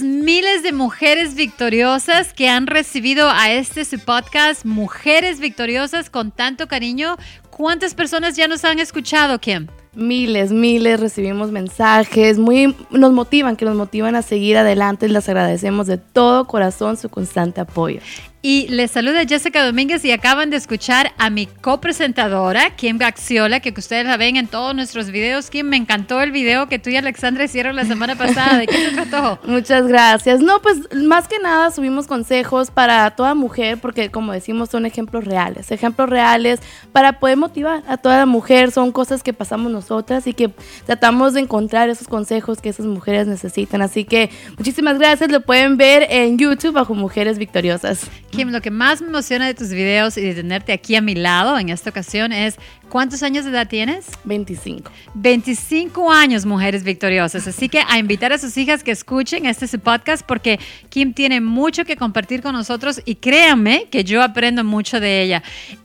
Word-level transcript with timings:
miles 0.00 0.62
de 0.62 0.72
mujeres 0.72 1.34
victoriosas 1.34 2.32
que 2.32 2.48
han 2.48 2.68
recibido 2.68 3.28
a 3.28 3.50
este 3.50 3.84
su 3.84 3.98
podcast, 3.98 4.64
Mujeres 4.64 5.40
Victoriosas, 5.40 6.08
con 6.08 6.30
tanto 6.30 6.68
cariño. 6.68 7.16
¿Cuántas 7.50 7.94
personas 7.94 8.36
ya 8.36 8.48
nos 8.48 8.64
han 8.64 8.78
escuchado, 8.78 9.38
Kim? 9.40 9.66
Miles, 9.94 10.52
miles, 10.52 11.00
recibimos 11.00 11.50
mensajes, 11.50 12.38
muy 12.38 12.74
nos 12.90 13.12
motivan, 13.12 13.56
que 13.56 13.66
nos 13.66 13.74
motivan 13.74 14.14
a 14.14 14.22
seguir 14.22 14.56
adelante. 14.56 15.08
Les 15.08 15.28
agradecemos 15.28 15.86
de 15.86 15.98
todo 15.98 16.46
corazón 16.46 16.96
su 16.96 17.10
constante 17.10 17.60
apoyo. 17.60 18.00
Y 18.44 18.66
les 18.66 18.90
saluda 18.90 19.24
Jessica 19.24 19.64
Domínguez 19.64 20.04
y 20.04 20.10
acaban 20.10 20.50
de 20.50 20.56
escuchar 20.56 21.12
a 21.16 21.30
mi 21.30 21.46
copresentadora, 21.46 22.74
Kim 22.74 22.98
Gaxiola, 22.98 23.60
que 23.60 23.72
ustedes 23.78 24.04
la 24.04 24.16
ven 24.16 24.34
en 24.34 24.48
todos 24.48 24.74
nuestros 24.74 25.12
videos. 25.12 25.48
Kim, 25.48 25.68
me 25.68 25.76
encantó 25.76 26.20
el 26.20 26.32
video 26.32 26.66
que 26.66 26.80
tú 26.80 26.90
y 26.90 26.96
Alexandra 26.96 27.44
hicieron 27.44 27.76
la 27.76 27.84
semana 27.84 28.16
pasada. 28.16 28.58
¿De 28.58 28.66
qué 28.66 28.90
se 28.90 28.96
trató? 28.96 29.38
Muchas 29.46 29.86
gracias. 29.86 30.40
No, 30.40 30.60
pues 30.60 30.92
más 30.92 31.28
que 31.28 31.38
nada 31.38 31.70
subimos 31.70 32.08
consejos 32.08 32.72
para 32.72 33.12
toda 33.12 33.36
mujer, 33.36 33.78
porque 33.78 34.10
como 34.10 34.32
decimos, 34.32 34.70
son 34.70 34.86
ejemplos 34.86 35.24
reales. 35.24 35.70
Ejemplos 35.70 36.08
reales 36.08 36.58
para 36.90 37.20
poder 37.20 37.36
motivar 37.36 37.84
a 37.86 37.96
toda 37.96 38.26
mujer. 38.26 38.72
Son 38.72 38.90
cosas 38.90 39.22
que 39.22 39.32
pasamos 39.32 39.70
nosotras 39.70 40.26
y 40.26 40.34
que 40.34 40.50
tratamos 40.84 41.34
de 41.34 41.42
encontrar 41.42 41.90
esos 41.90 42.08
consejos 42.08 42.60
que 42.60 42.70
esas 42.70 42.86
mujeres 42.86 43.28
necesitan. 43.28 43.82
Así 43.82 44.04
que 44.04 44.30
muchísimas 44.58 44.98
gracias. 44.98 45.30
Lo 45.30 45.42
pueden 45.42 45.76
ver 45.76 46.08
en 46.10 46.38
YouTube 46.38 46.72
bajo 46.72 46.96
Mujeres 46.96 47.38
Victoriosas. 47.38 48.10
Kim, 48.32 48.48
lo 48.48 48.62
que 48.62 48.70
más 48.70 49.02
me 49.02 49.08
emociona 49.08 49.46
de 49.46 49.52
tus 49.52 49.68
videos 49.68 50.16
y 50.16 50.22
de 50.22 50.34
tenerte 50.34 50.72
aquí 50.72 50.96
a 50.96 51.02
mi 51.02 51.14
lado 51.14 51.58
en 51.58 51.68
esta 51.68 51.90
ocasión 51.90 52.32
es 52.32 52.56
¿cuántos 52.88 53.22
años 53.22 53.44
de 53.44 53.50
edad 53.50 53.68
tienes? 53.68 54.06
25. 54.24 54.90
25 55.12 56.10
años, 56.10 56.46
mujeres 56.46 56.82
victoriosas. 56.82 57.46
Así 57.46 57.68
que 57.68 57.82
a 57.86 57.98
invitar 57.98 58.32
a 58.32 58.38
sus 58.38 58.56
hijas 58.56 58.82
que 58.82 58.90
escuchen 58.90 59.44
este 59.44 59.68
su 59.68 59.78
podcast 59.78 60.24
porque 60.26 60.58
Kim 60.88 61.12
tiene 61.12 61.42
mucho 61.42 61.84
que 61.84 61.98
compartir 61.98 62.40
con 62.40 62.54
nosotros 62.54 63.02
y 63.04 63.16
créanme 63.16 63.88
que 63.90 64.02
yo 64.02 64.22
aprendo 64.22 64.64
mucho 64.64 64.98
de 64.98 65.22
ella. 65.22 65.42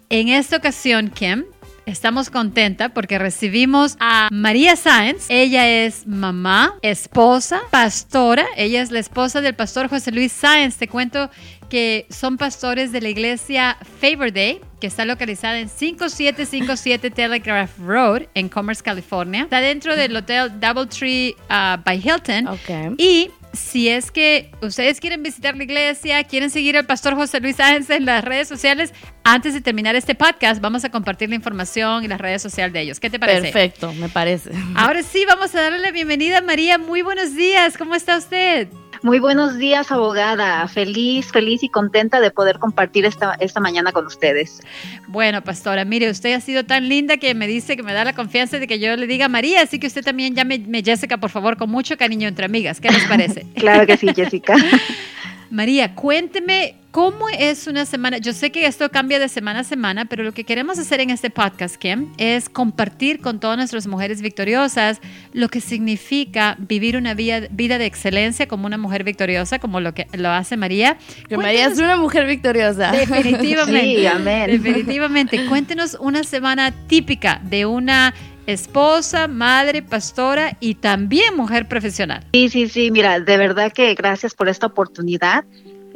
En 0.10 0.30
esta 0.30 0.56
ocasión, 0.56 1.10
Kim, 1.10 1.44
Estamos 1.88 2.30
contentas 2.30 2.92
porque 2.94 3.18
recibimos 3.18 3.96
a 4.02 4.28
María 4.30 4.76
Sáenz. 4.76 5.28
Ella 5.30 5.86
es 5.86 6.06
mamá, 6.06 6.76
esposa, 6.82 7.62
pastora. 7.72 8.46
Ella 8.58 8.82
es 8.82 8.92
la 8.92 9.00
esposa 9.00 9.40
del 9.40 9.56
pastor 9.56 9.88
José 9.88 10.12
Luis 10.12 10.34
Sáenz. 10.34 10.76
Te 10.76 10.90
cuento 10.90 11.30
que 11.70 12.06
son 12.10 12.38
pastores 12.38 12.92
de 12.92 13.00
la 13.00 13.08
iglesia 13.08 13.78
Favor 14.02 14.34
Day, 14.34 14.60
que 14.82 14.88
está 14.88 15.06
localizada 15.06 15.60
en 15.60 15.70
5757 15.70 17.10
Telegraph 17.10 17.80
Road 17.80 18.24
en 18.34 18.50
Commerce, 18.50 18.84
California. 18.84 19.44
Está 19.44 19.62
dentro 19.62 19.96
del 19.96 20.14
hotel 20.14 20.60
Doubletree 20.60 21.36
uh, 21.50 21.82
by 21.86 22.02
Hilton. 22.04 22.50
Okay. 22.50 22.96
Y 22.98 23.32
si 23.58 23.90
es 23.90 24.12
que 24.12 24.52
ustedes 24.62 25.00
quieren 25.00 25.24
visitar 25.24 25.58
la 25.58 25.64
iglesia, 25.64 26.24
quieren 26.24 26.50
seguir 26.50 26.78
al 26.78 26.86
pastor 26.86 27.16
José 27.16 27.40
Luis 27.40 27.58
Sáenz 27.58 27.90
en 27.90 28.06
las 28.06 28.24
redes 28.24 28.48
sociales, 28.48 28.94
antes 29.24 29.54
de 29.54 29.62
terminar 29.62 29.96
este 29.96 30.16
podcast, 30.16 30.62
vamos 30.62 30.86
a 30.86 30.90
compartir 30.90 31.30
la 31.30 31.36
información 31.36 32.04
y 32.04 32.08
las 32.08 32.22
redes 32.22 32.42
sociales 32.42 32.74
de 32.74 32.82
ellos. 32.82 33.00
¿Qué 33.00 33.10
te 33.10 33.20
parece? 33.20 33.42
Perfecto, 33.42 33.94
me 33.94 34.10
parece. 34.10 34.52
Ahora 34.76 35.04
sí, 35.04 35.26
vamos 35.28 35.54
a 35.56 35.62
darle 35.62 35.80
la 35.80 35.92
bienvenida 35.92 36.38
a 36.38 36.42
María. 36.42 36.78
Muy 36.78 37.02
buenos 37.02 37.36
días, 37.36 37.78
¿cómo 37.78 37.96
está 37.96 38.18
usted? 38.18 38.70
Muy 39.04 39.20
buenos 39.20 39.58
días, 39.58 39.92
abogada. 39.92 40.68
Feliz, 40.68 41.32
feliz 41.32 41.64
y 41.64 41.70
contenta 41.70 42.20
de 42.20 42.32
poder 42.32 42.60
compartir 42.60 43.06
esta, 43.06 43.36
esta 43.40 43.60
mañana 43.60 43.92
con 43.92 44.06
ustedes. 44.06 44.62
Bueno, 45.08 45.44
pastora, 45.44 45.86
mire, 45.86 46.10
usted 46.10 46.34
ha 46.34 46.42
sido 46.42 46.66
tan 46.66 46.90
linda 46.90 47.18
que 47.18 47.34
me 47.36 47.48
dice 47.48 47.76
que 47.76 47.84
me 47.84 47.94
da 47.94 48.06
la 48.06 48.14
confianza 48.14 48.60
de 48.60 48.68
que 48.68 48.80
yo 48.80 48.96
le 48.96 49.08
diga 49.08 49.28
María, 49.28 49.62
así 49.62 49.80
que 49.80 49.88
usted 49.88 50.04
también 50.04 50.36
llame 50.36 50.64
Jessica, 50.84 51.18
por 51.18 51.30
favor, 51.30 51.58
con 51.58 51.70
mucho 51.70 51.98
cariño 51.98 52.28
entre 52.28 52.46
amigas. 52.46 52.80
¿Qué 52.80 52.90
les 52.90 53.04
parece? 53.06 53.46
claro 53.56 53.86
que 53.86 53.98
sí, 53.98 54.08
Jessica. 54.16 54.56
María, 55.50 55.96
cuénteme 55.96 56.76
cómo 56.92 57.30
es 57.30 57.68
una 57.68 57.86
semana. 57.86 58.18
Yo 58.18 58.34
sé 58.34 58.52
que 58.52 58.66
esto 58.66 58.90
cambia 58.90 59.20
de 59.20 59.30
semana 59.30 59.60
a 59.60 59.64
semana, 59.64 60.06
pero 60.06 60.24
lo 60.24 60.34
que 60.34 60.44
queremos 60.44 60.80
hacer 60.80 61.00
en 61.00 61.10
este 61.10 61.30
podcast, 61.30 61.76
Kim, 61.76 62.14
es 62.18 62.50
compartir 62.50 63.20
con 63.22 63.40
todas 63.40 63.58
nuestras 63.58 63.88
mujeres 63.88 64.22
victoriosas 64.22 65.00
lo 65.34 65.50
que 65.50 65.62
significa 65.62 66.56
vivir 66.60 66.98
una 66.98 67.14
vida, 67.14 67.48
vida 67.52 67.78
de 67.78 67.86
excelencia 67.86 68.48
como 68.48 68.66
una 68.66 68.78
mujer 68.78 69.04
victoriosa, 69.04 69.60
como 69.60 69.80
lo 69.80 69.94
que 69.94 70.08
lo 70.14 70.30
hace 70.30 70.58
María. 70.58 70.98
Que 71.28 71.38
María 71.38 71.68
es 71.68 71.78
una 71.78 71.98
mujer 71.98 72.26
victoriosa. 72.26 72.92
Definitivamente. 72.92 73.78
Sí, 73.88 74.06
amén. 74.06 74.50
Definitivamente. 74.50 75.46
Cuéntenos 75.46 75.98
una 76.00 76.24
semana 76.24 76.72
típica 76.88 77.40
de 77.44 77.66
una 77.66 78.14
esposa, 78.48 79.28
madre, 79.28 79.84
pastora 79.84 80.58
y 80.60 80.76
también 80.76 81.36
mujer 81.36 81.68
profesional. 81.68 82.26
Sí, 82.34 82.50
sí, 82.50 82.68
sí, 82.68 82.92
mira, 82.92 83.20
de 83.20 83.38
verdad 83.38 83.72
que 83.72 83.94
gracias 83.94 84.34
por 84.34 84.50
esta 84.50 84.66
oportunidad. 84.66 85.46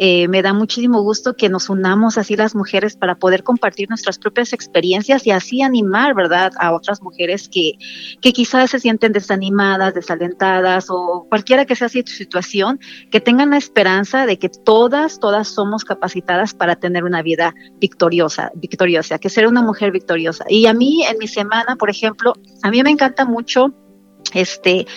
Eh, 0.03 0.27
me 0.29 0.41
da 0.41 0.51
muchísimo 0.51 1.03
gusto 1.03 1.35
que 1.35 1.47
nos 1.47 1.69
unamos 1.69 2.17
así 2.17 2.35
las 2.35 2.55
mujeres 2.55 2.97
para 2.97 3.13
poder 3.13 3.43
compartir 3.43 3.87
nuestras 3.87 4.17
propias 4.17 4.51
experiencias 4.51 5.27
y 5.27 5.29
así 5.29 5.61
animar, 5.61 6.15
¿verdad?, 6.15 6.53
a 6.57 6.73
otras 6.73 7.03
mujeres 7.03 7.47
que, 7.47 7.73
que 8.19 8.33
quizás 8.33 8.71
se 8.71 8.79
sienten 8.79 9.11
desanimadas, 9.11 9.93
desalentadas 9.93 10.87
o 10.89 11.27
cualquiera 11.29 11.65
que 11.65 11.75
sea 11.75 11.87
su 11.87 12.01
situación, 12.01 12.79
que 13.11 13.19
tengan 13.19 13.51
la 13.51 13.57
esperanza 13.57 14.25
de 14.25 14.39
que 14.39 14.49
todas, 14.49 15.19
todas 15.19 15.49
somos 15.49 15.85
capacitadas 15.85 16.55
para 16.55 16.77
tener 16.77 17.03
una 17.03 17.21
vida 17.21 17.53
victoriosa, 17.79 18.51
victoriosa, 18.55 19.19
que 19.19 19.29
ser 19.29 19.45
una 19.45 19.61
mujer 19.61 19.91
victoriosa. 19.91 20.45
Y 20.49 20.65
a 20.65 20.73
mí, 20.73 21.03
en 21.03 21.19
mi 21.19 21.27
semana, 21.27 21.75
por 21.75 21.91
ejemplo, 21.91 22.33
a 22.63 22.71
mí 22.71 22.81
me 22.81 22.89
encanta 22.89 23.25
mucho 23.25 23.71
este, 24.33 24.87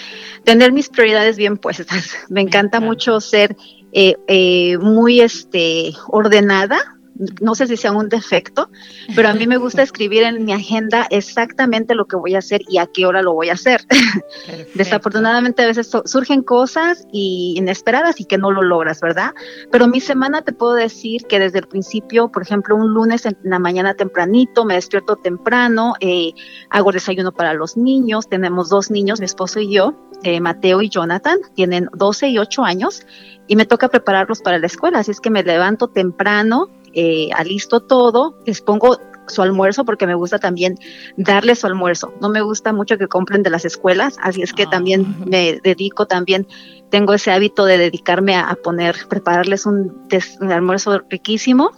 tener 0.44 0.72
mis 0.72 0.88
prioridades 0.88 1.36
bien 1.36 1.56
puestas. 1.56 2.10
Me 2.28 2.40
encanta 2.40 2.80
mucho 2.80 3.20
ser 3.20 3.56
eh, 3.94 4.16
eh, 4.26 4.76
muy 4.78 5.20
este, 5.20 5.92
ordenada, 6.08 6.93
no 7.40 7.54
sé 7.54 7.66
si 7.66 7.76
sea 7.76 7.92
un 7.92 8.08
defecto, 8.08 8.70
pero 9.14 9.28
a 9.28 9.34
mí 9.34 9.46
me 9.46 9.56
gusta 9.56 9.82
escribir 9.82 10.24
en 10.24 10.44
mi 10.44 10.52
agenda 10.52 11.06
exactamente 11.10 11.94
lo 11.94 12.06
que 12.06 12.16
voy 12.16 12.34
a 12.34 12.38
hacer 12.38 12.62
y 12.68 12.78
a 12.78 12.86
qué 12.86 13.06
hora 13.06 13.22
lo 13.22 13.32
voy 13.34 13.50
a 13.50 13.54
hacer. 13.54 13.86
Desafortunadamente 14.74 15.62
a 15.62 15.66
veces 15.66 15.90
surgen 16.04 16.42
cosas 16.42 17.06
inesperadas 17.12 18.20
y 18.20 18.24
que 18.24 18.38
no 18.38 18.50
lo 18.50 18.62
logras, 18.62 19.00
¿verdad? 19.00 19.34
Pero 19.70 19.86
mi 19.86 20.00
semana 20.00 20.42
te 20.42 20.52
puedo 20.52 20.74
decir 20.74 21.26
que 21.26 21.38
desde 21.38 21.58
el 21.60 21.68
principio, 21.68 22.28
por 22.28 22.42
ejemplo, 22.42 22.76
un 22.76 22.92
lunes 22.92 23.26
en 23.26 23.36
la 23.42 23.58
mañana 23.58 23.94
tempranito, 23.94 24.64
me 24.64 24.74
despierto 24.74 25.16
temprano, 25.16 25.94
eh, 26.00 26.32
hago 26.70 26.92
desayuno 26.92 27.32
para 27.32 27.54
los 27.54 27.76
niños, 27.76 28.28
tenemos 28.28 28.68
dos 28.68 28.90
niños, 28.90 29.20
mi 29.20 29.26
esposo 29.26 29.60
y 29.60 29.72
yo, 29.72 29.94
Mateo 30.40 30.80
y 30.82 30.88
Jonathan, 30.88 31.38
tienen 31.54 31.88
12 31.92 32.28
y 32.28 32.38
8 32.38 32.64
años 32.64 33.06
y 33.46 33.56
me 33.56 33.66
toca 33.66 33.88
prepararlos 33.88 34.40
para 34.40 34.58
la 34.58 34.66
escuela, 34.66 35.00
así 35.00 35.10
es 35.10 35.20
que 35.20 35.30
me 35.30 35.42
levanto 35.42 35.88
temprano, 35.88 36.68
eh, 36.94 37.28
alisto 37.34 37.80
todo, 37.80 38.36
les 38.46 38.60
pongo 38.60 38.98
su 39.26 39.42
almuerzo 39.42 39.84
porque 39.84 40.06
me 40.06 40.14
gusta 40.14 40.38
también 40.38 40.76
darles 41.16 41.60
su 41.60 41.66
almuerzo. 41.66 42.12
No 42.20 42.28
me 42.28 42.42
gusta 42.42 42.72
mucho 42.72 42.98
que 42.98 43.08
compren 43.08 43.42
de 43.42 43.50
las 43.50 43.64
escuelas, 43.64 44.16
así 44.22 44.42
es 44.42 44.52
que 44.52 44.66
también 44.66 45.06
ah. 45.06 45.24
me 45.26 45.60
dedico 45.62 46.06
también, 46.06 46.46
tengo 46.90 47.14
ese 47.14 47.30
hábito 47.30 47.64
de 47.64 47.78
dedicarme 47.78 48.36
a, 48.36 48.54
poner, 48.62 48.96
prepararles 49.08 49.66
un, 49.66 50.06
un, 50.40 50.52
almuerzo 50.52 51.00
riquísimo 51.08 51.70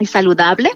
y 0.00 0.06
saludable. 0.06 0.70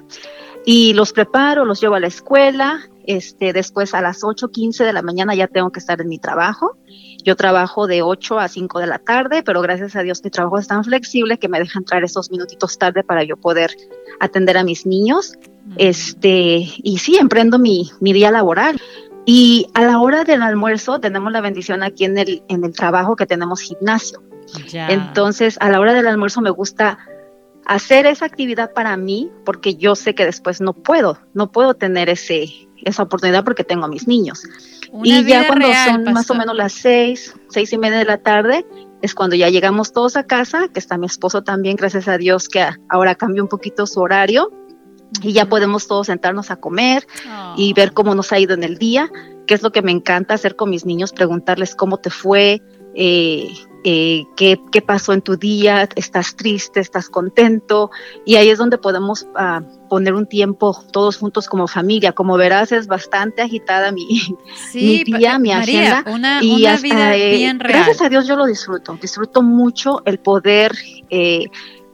Y 0.67 0.93
los 0.93 1.13
preparo, 1.13 1.65
los 1.65 1.81
llevo 1.81 1.95
a 1.95 2.01
la 2.01 2.09
escuela, 2.09 2.81
este, 3.17 3.53
después 3.53 3.93
a 3.95 4.01
las 4.01 4.23
8.15 4.23 4.85
de 4.85 4.93
la 4.93 5.03
mañana 5.03 5.35
ya 5.35 5.49
tengo 5.49 5.73
que 5.73 5.81
estar 5.81 6.01
en 6.01 6.09
mi 6.09 6.19
trabajo. 6.19 6.77
Yo 7.25 7.35
trabajo 7.35 7.89
de 7.89 8.03
8 8.03 8.39
a 8.39 8.47
5 8.47 8.79
de 8.79 8.87
la 8.87 8.99
tarde, 9.01 9.43
pero 9.43 9.61
gracias 9.63 9.97
a 9.97 10.03
Dios 10.03 10.23
mi 10.23 10.31
trabajo 10.31 10.59
es 10.59 10.69
tan 10.69 10.85
flexible 10.85 11.39
que 11.39 11.49
me 11.49 11.59
deja 11.59 11.79
entrar 11.79 12.05
esos 12.05 12.31
minutitos 12.31 12.79
tarde 12.79 13.03
para 13.03 13.25
yo 13.25 13.37
poder 13.37 13.75
atender 14.21 14.57
a 14.57 14.63
mis 14.63 14.87
niños. 14.87 15.35
Este, 15.77 16.69
y 16.83 16.99
sí, 16.99 17.17
emprendo 17.17 17.59
mi, 17.59 17.91
mi 18.01 18.13
día 18.13 18.31
laboral. 18.31 18.81
Y 19.27 19.67
a 19.75 19.83
la 19.83 19.99
hora 20.01 20.23
del 20.23 20.43
almuerzo 20.43 21.01
tenemos 21.01 21.33
la 21.33 21.41
bendición 21.41 21.83
aquí 21.83 22.05
en 22.05 22.17
el, 22.17 22.43
en 22.49 22.65
el 22.65 22.73
trabajo 22.73 23.17
que 23.17 23.27
tenemos 23.27 23.61
gimnasio. 23.61 24.23
Entonces, 24.73 25.57
a 25.61 25.69
la 25.69 25.81
hora 25.81 25.95
del 25.95 26.07
almuerzo 26.07 26.41
me 26.41 26.51
gusta 26.51 26.99
hacer 27.67 28.07
esa 28.07 28.25
actividad 28.25 28.73
para 28.73 28.97
mí 28.97 29.31
porque 29.45 29.75
yo 29.75 29.95
sé 29.95 30.15
que 30.15 30.25
después 30.25 30.61
no 30.61 30.73
puedo, 30.73 31.19
no 31.35 31.53
puedo 31.53 31.75
tener 31.75 32.09
ese, 32.09 32.69
esa 32.85 33.03
oportunidad 33.03 33.45
porque 33.45 33.65
tengo 33.65 33.85
a 33.85 33.89
mis 33.89 34.07
niños. 34.07 34.43
y 35.05 35.25
ya 35.25 35.47
cuando 35.47 35.69
son 35.87 36.13
más 36.13 36.31
o 36.31 36.35
menos 36.35 36.57
las 36.57 36.73
seis, 36.73 37.35
seis 37.49 37.73
y 37.73 37.79
media 37.79 37.99
de 37.99 38.05
la 38.05 38.19
tarde, 38.19 38.65
es 39.03 39.15
cuando 39.15 39.37
ya 39.37 39.49
llegamos 39.49 39.93
todos 39.93 40.17
a 40.17 40.25
casa, 40.25 40.69
que 40.69 40.79
está 40.79 40.99
mi 40.99 41.07
esposo 41.07 41.43
también, 41.43 41.77
gracias 41.77 42.09
a 42.09 42.19
Dios 42.19 42.49
que 42.49 42.65
ahora 42.89 43.15
cambió 43.15 43.43
un 43.43 43.49
poquito 43.49 43.87
su 43.87 44.01
horario 44.01 44.51
y 45.23 45.33
ya 45.33 45.49
podemos 45.49 45.87
todos 45.87 46.07
sentarnos 46.07 46.51
a 46.51 46.57
comer 46.57 47.07
y 47.57 47.73
ver 47.73 47.93
cómo 47.93 48.15
nos 48.15 48.33
ha 48.33 48.39
ido 48.39 48.55
en 48.55 48.63
el 48.63 48.79
día, 48.79 49.11
que 49.47 49.55
es 49.55 49.63
lo 49.63 49.73
que 49.73 49.83
me 49.83 49.91
encanta 49.91 50.35
hacer 50.35 50.57
con 50.57 50.71
mis 50.71 50.87
niños, 50.87 51.13
preguntarles 51.13 51.75
cómo 51.75 51.97
te 51.97 52.11
fue, 52.11 52.63
eh, 52.95 53.49
eh, 53.85 54.27
qué, 54.37 54.61
qué, 54.71 54.83
pasó 54.83 55.13
en 55.13 55.23
tu 55.23 55.37
día, 55.37 55.89
estás 55.97 56.37
triste, 56.37 56.81
estás 56.81 57.09
contento, 57.09 57.91
y 58.25 58.37
ahí 58.37 58.49
es 58.49 58.59
donde 58.59 58.79
podemos 58.79 59.23
uh, 59.23 59.89
poner 59.89 60.15
un 60.15 60.27
tiempo 60.27 60.77
todos 60.93 61.17
juntos 61.17 61.49
como 61.49 61.67
familia. 61.67 62.13
Como 62.13 62.37
verás, 62.37 62.73
es 62.73 62.87
bastante 62.87 63.43
agitada 63.43 63.93
mi, 63.93 64.07
sí, 64.71 65.05
mi 65.07 65.19
día, 65.19 65.39
mi 65.39 65.51
María, 65.51 66.01
agenda. 66.01 66.13
Una, 66.13 66.43
y 66.43 66.63
una 66.63 66.75
hasta, 66.75 66.83
vida 66.83 67.17
eh, 67.17 67.37
bien 67.37 67.61
real. 67.61 67.85
Gracias 67.85 68.03
a 68.03 68.09
Dios 68.09 68.27
yo 68.27 68.37
lo 68.37 68.47
disfruto, 68.47 68.99
disfruto 69.01 69.43
mucho 69.43 70.03
el 70.05 70.19
poder 70.19 70.73
eh, 71.09 71.47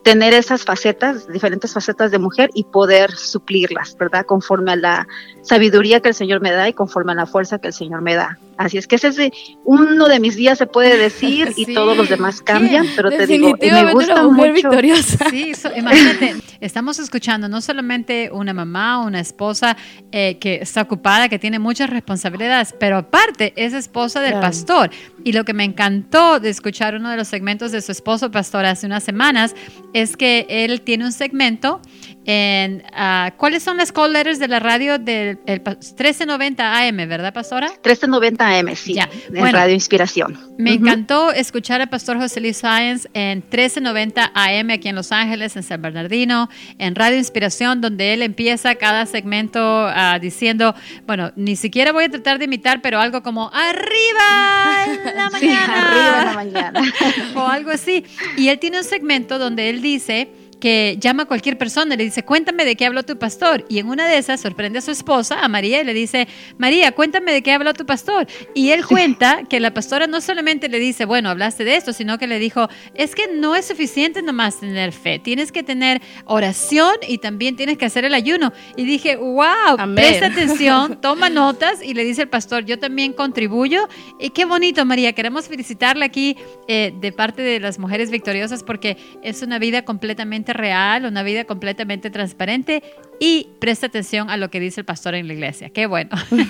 tener 0.02 0.34
esas 0.34 0.64
facetas, 0.64 1.26
diferentes 1.28 1.72
facetas 1.72 2.10
de 2.10 2.18
mujer 2.18 2.50
y 2.54 2.64
poder 2.64 3.10
suplirlas, 3.12 3.96
¿verdad? 3.96 4.24
Conforme 4.24 4.72
a 4.72 4.76
la 4.76 5.08
sabiduría 5.42 6.00
que 6.00 6.10
el 6.10 6.14
Señor 6.14 6.40
me 6.40 6.52
da 6.52 6.68
y 6.68 6.72
conforme 6.72 7.12
a 7.12 7.16
la 7.16 7.26
fuerza 7.26 7.58
que 7.58 7.68
el 7.68 7.72
Señor 7.72 8.02
me 8.02 8.14
da. 8.14 8.38
Así 8.58 8.78
es 8.78 8.86
que 8.86 8.96
ese 8.96 9.08
es 9.08 9.16
uno 9.64 10.08
de 10.08 10.18
mis 10.20 10.36
días, 10.36 10.58
se 10.58 10.66
puede 10.66 10.96
decir, 10.96 11.52
y 11.56 11.64
Sí. 11.66 11.74
todos 11.74 11.96
los 11.96 12.08
demás 12.08 12.40
cambian, 12.40 12.84
¿Quién? 12.84 12.96
pero 12.96 13.10
te 13.10 13.26
digo, 13.26 13.54
y 13.60 13.70
me 13.70 13.92
gusta 13.92 14.14
una 14.14 14.22
mujer 14.24 14.52
mucho. 14.52 14.68
victoriosa. 14.70 15.30
Sí, 15.30 15.54
so- 15.54 15.70
imagínate, 15.76 16.36
estamos 16.60 16.98
escuchando 16.98 17.48
no 17.48 17.60
solamente 17.60 18.30
una 18.32 18.54
mamá, 18.54 19.04
una 19.04 19.20
esposa 19.20 19.76
eh, 20.12 20.38
que 20.38 20.56
está 20.62 20.82
ocupada, 20.82 21.28
que 21.28 21.38
tiene 21.38 21.58
muchas 21.58 21.90
responsabilidades, 21.90 22.74
pero 22.78 22.96
aparte 22.98 23.52
es 23.56 23.72
esposa 23.72 24.20
del 24.20 24.30
Claro. 24.32 24.46
pastor. 24.46 24.90
Y 25.24 25.32
lo 25.32 25.44
que 25.44 25.52
me 25.52 25.64
encantó 25.64 26.40
de 26.40 26.48
escuchar 26.50 26.94
uno 26.94 27.10
de 27.10 27.16
los 27.16 27.28
segmentos 27.28 27.72
de 27.72 27.82
su 27.82 27.92
esposo 27.92 28.30
pastor 28.30 28.64
hace 28.64 28.86
unas 28.86 29.02
semanas 29.04 29.54
es 29.92 30.16
que 30.16 30.46
él 30.48 30.80
tiene 30.82 31.04
un 31.04 31.12
segmento 31.12 31.80
en, 32.26 32.82
ah, 32.92 33.32
¿cuáles 33.36 33.62
son 33.62 33.76
las 33.76 33.92
call 33.92 34.12
letters 34.12 34.38
de 34.38 34.48
la 34.48 34.58
radio 34.58 34.98
del 34.98 35.38
el 35.46 35.60
pa- 35.60 35.70
1390 35.76 36.78
AM, 36.78 36.96
verdad, 37.08 37.32
pastora? 37.32 37.68
1390 37.68 38.48
AM, 38.58 38.74
sí, 38.76 38.94
Ya, 38.94 39.08
en 39.28 39.34
bueno. 39.40 39.52
Radio 39.58 39.74
Inspiración. 39.74 40.38
Me 40.58 40.74
Ujú. 40.74 40.84
encantó 40.84 41.32
escuchar 41.32 41.80
al 41.80 41.88
pastor 41.88 42.18
José 42.18 42.40
Luis 42.40 42.56
Sáenz 42.58 43.06
en 43.14 43.38
1390 43.38 44.32
AM 44.34 44.70
aquí 44.72 44.88
en 44.88 44.96
Los 44.96 45.12
Ángeles, 45.12 45.54
en 45.56 45.62
San 45.62 45.80
Bernardino, 45.80 46.48
en 46.78 46.94
Radio 46.94 47.16
Inspiración, 47.18 47.80
donde 47.80 48.12
él 48.14 48.22
empieza 48.22 48.74
cada 48.74 49.06
segmento 49.06 49.60
ah, 49.62 50.18
diciendo, 50.20 50.74
bueno, 51.06 51.32
ni 51.36 51.54
siquiera 51.56 51.92
voy 51.92 52.04
a 52.04 52.08
tratar 52.08 52.38
de 52.38 52.46
imitar, 52.46 52.80
pero 52.82 52.98
algo 53.00 53.22
como 53.22 53.50
arriba 53.52 54.84
en 55.10 55.16
la 55.16 55.30
Sí, 55.38 55.46
mañana. 55.46 55.88
arriba 55.88 56.18
en 56.20 56.26
la 56.26 56.32
mañana. 56.34 56.80
o 57.36 57.46
algo 57.46 57.70
así. 57.70 58.04
Y 58.36 58.48
él 58.48 58.58
tiene 58.58 58.78
un 58.78 58.84
segmento 58.84 59.38
donde 59.38 59.70
él 59.70 59.82
dice 59.82 60.28
que 60.60 60.96
llama 61.00 61.24
a 61.24 61.26
cualquier 61.26 61.58
persona 61.58 61.94
y 61.94 61.98
le 61.98 62.04
dice, 62.04 62.22
cuéntame 62.24 62.64
de 62.64 62.76
qué 62.76 62.86
habló 62.86 63.02
tu 63.02 63.18
pastor. 63.18 63.64
Y 63.68 63.78
en 63.78 63.88
una 63.88 64.08
de 64.08 64.18
esas 64.18 64.40
sorprende 64.40 64.78
a 64.78 64.82
su 64.82 64.90
esposa, 64.90 65.40
a 65.40 65.48
María, 65.48 65.80
y 65.80 65.84
le 65.84 65.94
dice, 65.94 66.28
María, 66.58 66.92
cuéntame 66.92 67.32
de 67.32 67.42
qué 67.42 67.52
habló 67.52 67.74
tu 67.74 67.84
pastor. 67.84 68.26
Y 68.54 68.70
él 68.70 68.86
cuenta 68.86 69.42
que 69.48 69.60
la 69.60 69.74
pastora 69.74 70.06
no 70.06 70.20
solamente 70.20 70.68
le 70.68 70.78
dice, 70.78 71.04
bueno, 71.04 71.28
hablaste 71.28 71.64
de 71.64 71.76
esto, 71.76 71.92
sino 71.92 72.18
que 72.18 72.26
le 72.26 72.38
dijo, 72.38 72.68
es 72.94 73.14
que 73.14 73.28
no 73.28 73.54
es 73.54 73.66
suficiente 73.66 74.22
nomás 74.22 74.60
tener 74.60 74.92
fe, 74.92 75.18
tienes 75.18 75.52
que 75.52 75.62
tener 75.62 76.00
oración 76.24 76.94
y 77.06 77.18
también 77.18 77.56
tienes 77.56 77.76
que 77.76 77.84
hacer 77.84 78.04
el 78.04 78.14
ayuno. 78.14 78.52
Y 78.76 78.84
dije, 78.84 79.16
wow, 79.16 79.76
Amén. 79.78 79.96
presta 79.96 80.26
atención, 80.36 81.00
toma 81.00 81.28
notas 81.28 81.82
y 81.82 81.94
le 81.94 82.04
dice 82.04 82.22
el 82.22 82.28
pastor, 82.28 82.64
yo 82.64 82.78
también 82.78 83.12
contribuyo. 83.12 83.88
Y 84.18 84.30
qué 84.30 84.44
bonito, 84.44 84.84
María, 84.84 85.12
queremos 85.12 85.48
felicitarla 85.48 86.06
aquí 86.06 86.36
eh, 86.68 86.94
de 86.98 87.12
parte 87.12 87.42
de 87.42 87.60
las 87.60 87.78
mujeres 87.78 88.10
victoriosas 88.10 88.62
porque 88.62 88.96
es 89.22 89.42
una 89.42 89.58
vida 89.58 89.84
completamente 89.84 90.45
real, 90.52 91.04
una 91.04 91.22
vida 91.22 91.44
completamente 91.44 92.10
transparente 92.10 92.82
y 93.18 93.48
presta 93.60 93.86
atención 93.86 94.30
a 94.30 94.36
lo 94.36 94.50
que 94.50 94.60
dice 94.60 94.80
el 94.80 94.84
pastor 94.84 95.14
en 95.14 95.26
la 95.26 95.34
iglesia. 95.34 95.70
Qué 95.70 95.86
bueno. 95.86 96.10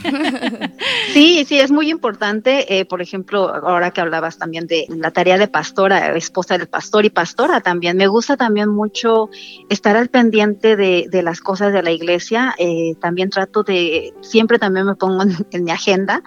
Sí, 1.12 1.44
sí, 1.46 1.58
es 1.58 1.70
muy 1.70 1.90
importante. 1.90 2.78
eh, 2.78 2.84
por 2.84 3.00
ejemplo, 3.00 3.48
ahora 3.48 3.90
que 3.90 4.00
hablabas 4.02 4.36
también 4.38 4.66
de 4.66 4.84
la 4.88 5.10
tarea 5.10 5.38
de 5.38 5.48
pastora, 5.48 6.14
esposa 6.16 6.58
del 6.58 6.66
pastor 6.68 7.06
y 7.06 7.10
pastora 7.10 7.60
también, 7.60 7.96
me 7.96 8.06
gusta 8.06 8.36
también 8.36 8.68
mucho 8.68 9.30
estar 9.70 9.96
al 9.96 10.08
pendiente 10.08 10.76
de, 10.76 11.06
de 11.10 11.22
las 11.22 11.40
cosas 11.40 11.72
de 11.72 11.82
la 11.82 11.90
iglesia. 11.90 12.54
eh, 12.58 12.94
también 13.00 13.30
trato 13.30 13.62
de, 13.62 14.12
siempre 14.20 14.58
también 14.58 14.86
me 14.86 14.94
pongo 14.94 15.22
en, 15.22 15.36
en 15.52 15.64
mi 15.64 15.70
agenda, 15.70 16.22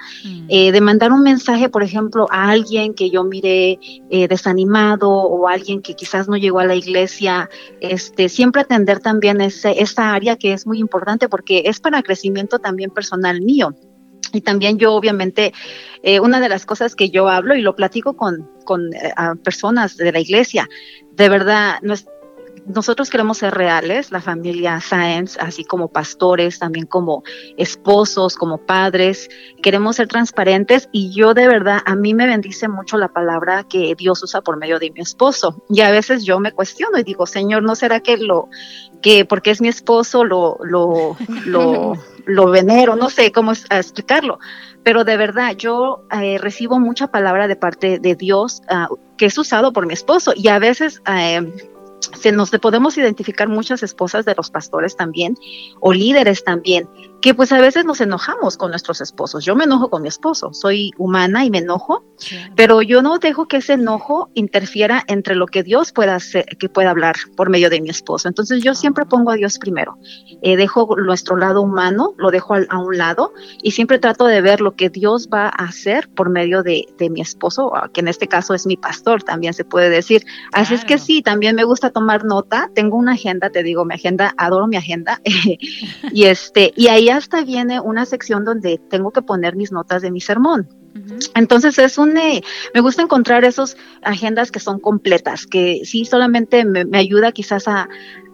eh, 0.47 0.71
de 0.71 0.81
mandar 0.81 1.11
un 1.11 1.21
mensaje, 1.21 1.69
por 1.69 1.83
ejemplo, 1.83 2.27
a 2.31 2.49
alguien 2.49 2.93
que 2.95 3.09
yo 3.11 3.23
mire 3.23 3.79
eh, 4.09 4.27
desanimado 4.27 5.09
o 5.11 5.47
alguien 5.47 5.81
que 5.81 5.95
quizás 5.95 6.27
no 6.27 6.37
llegó 6.37 6.59
a 6.59 6.65
la 6.65 6.75
iglesia. 6.75 7.49
Este, 7.81 8.27
siempre 8.29 8.61
atender 8.61 8.99
también 8.99 9.41
ese, 9.41 9.81
esa 9.81 10.13
área 10.13 10.28
que 10.35 10.53
es 10.53 10.65
muy 10.67 10.79
importante 10.79 11.29
porque 11.29 11.63
es 11.65 11.79
para 11.79 12.03
crecimiento 12.03 12.59
también 12.59 12.91
personal 12.91 13.41
mío. 13.41 13.75
Y 14.31 14.41
también 14.41 14.77
yo, 14.77 14.93
obviamente, 14.93 15.53
eh, 16.03 16.19
una 16.19 16.39
de 16.39 16.49
las 16.49 16.65
cosas 16.65 16.95
que 16.95 17.09
yo 17.09 17.29
hablo 17.29 17.55
y 17.55 17.61
lo 17.61 17.75
platico 17.75 18.15
con, 18.15 18.47
con 18.65 18.93
eh, 18.93 19.11
personas 19.43 19.97
de 19.97 20.11
la 20.11 20.19
iglesia, 20.19 20.67
de 21.13 21.29
verdad, 21.29 21.79
no 21.81 21.93
es- 21.93 22.05
nosotros 22.65 23.09
queremos 23.09 23.39
ser 23.39 23.53
reales, 23.53 24.11
la 24.11 24.21
familia 24.21 24.79
Sáenz, 24.81 25.37
así 25.39 25.63
como 25.63 25.89
pastores, 25.89 26.59
también 26.59 26.85
como 26.85 27.23
esposos, 27.57 28.35
como 28.35 28.57
padres, 28.57 29.29
queremos 29.61 29.97
ser 29.97 30.07
transparentes 30.07 30.89
y 30.91 31.11
yo 31.11 31.33
de 31.33 31.47
verdad, 31.47 31.81
a 31.85 31.95
mí 31.95 32.13
me 32.13 32.27
bendice 32.27 32.67
mucho 32.67 32.97
la 32.97 33.09
palabra 33.09 33.63
que 33.63 33.95
Dios 33.95 34.23
usa 34.23 34.41
por 34.41 34.57
medio 34.57 34.79
de 34.79 34.91
mi 34.91 35.01
esposo. 35.01 35.63
Y 35.69 35.81
a 35.81 35.91
veces 35.91 36.23
yo 36.23 36.39
me 36.39 36.51
cuestiono 36.51 36.97
y 36.97 37.03
digo, 37.03 37.25
Señor, 37.25 37.63
¿no 37.63 37.75
será 37.75 37.99
que 37.99 38.17
lo, 38.17 38.49
que 39.01 39.25
porque 39.25 39.51
es 39.51 39.61
mi 39.61 39.67
esposo 39.67 40.23
lo, 40.23 40.57
lo, 40.63 41.15
lo, 41.45 41.93
lo 42.25 42.49
venero? 42.49 42.95
No 42.95 43.09
sé 43.09 43.31
cómo 43.31 43.51
explicarlo. 43.51 44.39
Pero 44.83 45.03
de 45.03 45.17
verdad, 45.17 45.55
yo 45.55 46.05
eh, 46.11 46.37
recibo 46.37 46.79
mucha 46.79 47.07
palabra 47.07 47.47
de 47.47 47.55
parte 47.55 47.99
de 47.99 48.15
Dios 48.15 48.61
ah, 48.69 48.87
que 49.17 49.25
es 49.25 49.37
usado 49.37 49.73
por 49.73 49.85
mi 49.85 49.93
esposo 49.93 50.33
y 50.35 50.47
a 50.47 50.59
veces 50.59 51.01
eh, 51.05 51.53
se 51.99 52.31
nos 52.31 52.51
podemos 52.51 52.97
identificar 52.97 53.47
muchas 53.47 53.83
esposas 53.83 54.25
de 54.25 54.35
los 54.35 54.49
pastores 54.49 54.95
también 54.95 55.35
o 55.79 55.93
líderes 55.93 56.43
también 56.43 56.89
que 57.21 57.33
pues 57.33 57.51
a 57.51 57.59
veces 57.59 57.85
nos 57.85 58.01
enojamos 58.01 58.57
con 58.57 58.71
nuestros 58.71 59.01
esposos. 59.01 59.43
Yo 59.45 59.55
me 59.55 59.65
enojo 59.65 59.89
con 59.89 60.01
mi 60.01 60.07
esposo, 60.07 60.53
soy 60.53 60.91
humana 60.97 61.45
y 61.45 61.49
me 61.49 61.59
enojo, 61.59 62.05
pero 62.55 62.81
yo 62.81 63.01
no 63.01 63.17
dejo 63.19 63.47
que 63.47 63.57
ese 63.57 63.73
enojo 63.73 64.29
interfiera 64.33 65.03
entre 65.07 65.35
lo 65.35 65.45
que 65.47 65.63
Dios 65.63 65.91
pueda 65.91 66.15
hacer, 66.15 66.45
que 66.57 66.69
pueda 66.69 66.91
hablar 66.91 67.15
por 67.35 67.49
medio 67.49 67.69
de 67.69 67.81
mi 67.81 67.89
esposo. 67.89 68.27
Entonces 68.27 68.63
yo 68.63 68.73
siempre 68.73 69.05
pongo 69.05 69.31
a 69.31 69.35
Dios 69.35 69.57
primero. 69.57 69.97
Eh, 70.41 70.55
dejo 70.55 70.95
nuestro 70.97 71.35
lado 71.35 71.61
humano, 71.61 72.13
lo 72.17 72.31
dejo 72.31 72.55
a, 72.55 72.79
un 72.79 72.97
lado 72.97 73.33
y 73.61 73.71
siempre 73.71 73.99
trato 73.99 74.25
de 74.25 74.41
ver 74.41 74.61
lo 74.61 74.75
que 74.75 74.89
Dios 74.89 75.29
va 75.33 75.47
a 75.47 75.65
hacer 75.65 76.09
por 76.09 76.29
medio 76.29 76.63
de, 76.63 76.85
de 76.97 77.09
mi 77.09 77.21
esposo, 77.21 77.75
ah, 77.75 77.89
que 77.93 77.99
en 77.99 78.07
este 78.07 78.27
caso 78.27 78.53
es 78.53 78.65
mi 78.65 78.77
pastor, 78.77 79.23
también 79.23 79.53
se 79.53 79.65
puede 79.65 79.89
decir. 79.89 80.25
Así 80.53 80.73
es 80.73 80.85
que 80.85 80.97
sí, 80.97 81.21
también 81.21 81.55
me 81.55 81.63
gusta 81.65 81.89
tomar 81.89 82.23
nota. 82.23 82.69
Tengo 82.73 82.97
una 82.97 83.13
agenda, 83.13 83.49
te 83.49 83.63
digo, 83.63 83.83
mi 83.83 83.95
agenda, 83.95 84.33
adoro 84.37 84.67
mi 84.67 84.77
agenda. 84.77 85.21
y 86.11 86.23
este, 86.23 86.73
y 86.75 86.87
ahí 86.87 87.08
hasta 87.11 87.43
viene 87.43 87.79
una 87.79 88.05
sección 88.05 88.43
donde 88.45 88.79
tengo 88.89 89.11
que 89.11 89.21
poner 89.21 89.55
mis 89.55 89.71
notas 89.71 90.01
de 90.01 90.11
mi 90.11 90.21
sermón. 90.21 90.67
Entonces 91.35 91.77
es 91.79 91.97
un, 91.97 92.17
eh, 92.17 92.41
me 92.73 92.81
gusta 92.81 93.01
encontrar 93.01 93.45
esos 93.45 93.77
agendas 94.03 94.51
que 94.51 94.59
son 94.59 94.79
completas, 94.79 95.45
que 95.47 95.81
sí 95.85 96.05
solamente 96.05 96.65
me, 96.65 96.83
me 96.85 96.97
ayuda 96.97 97.31
quizás 97.31 97.67
a, 97.67 97.87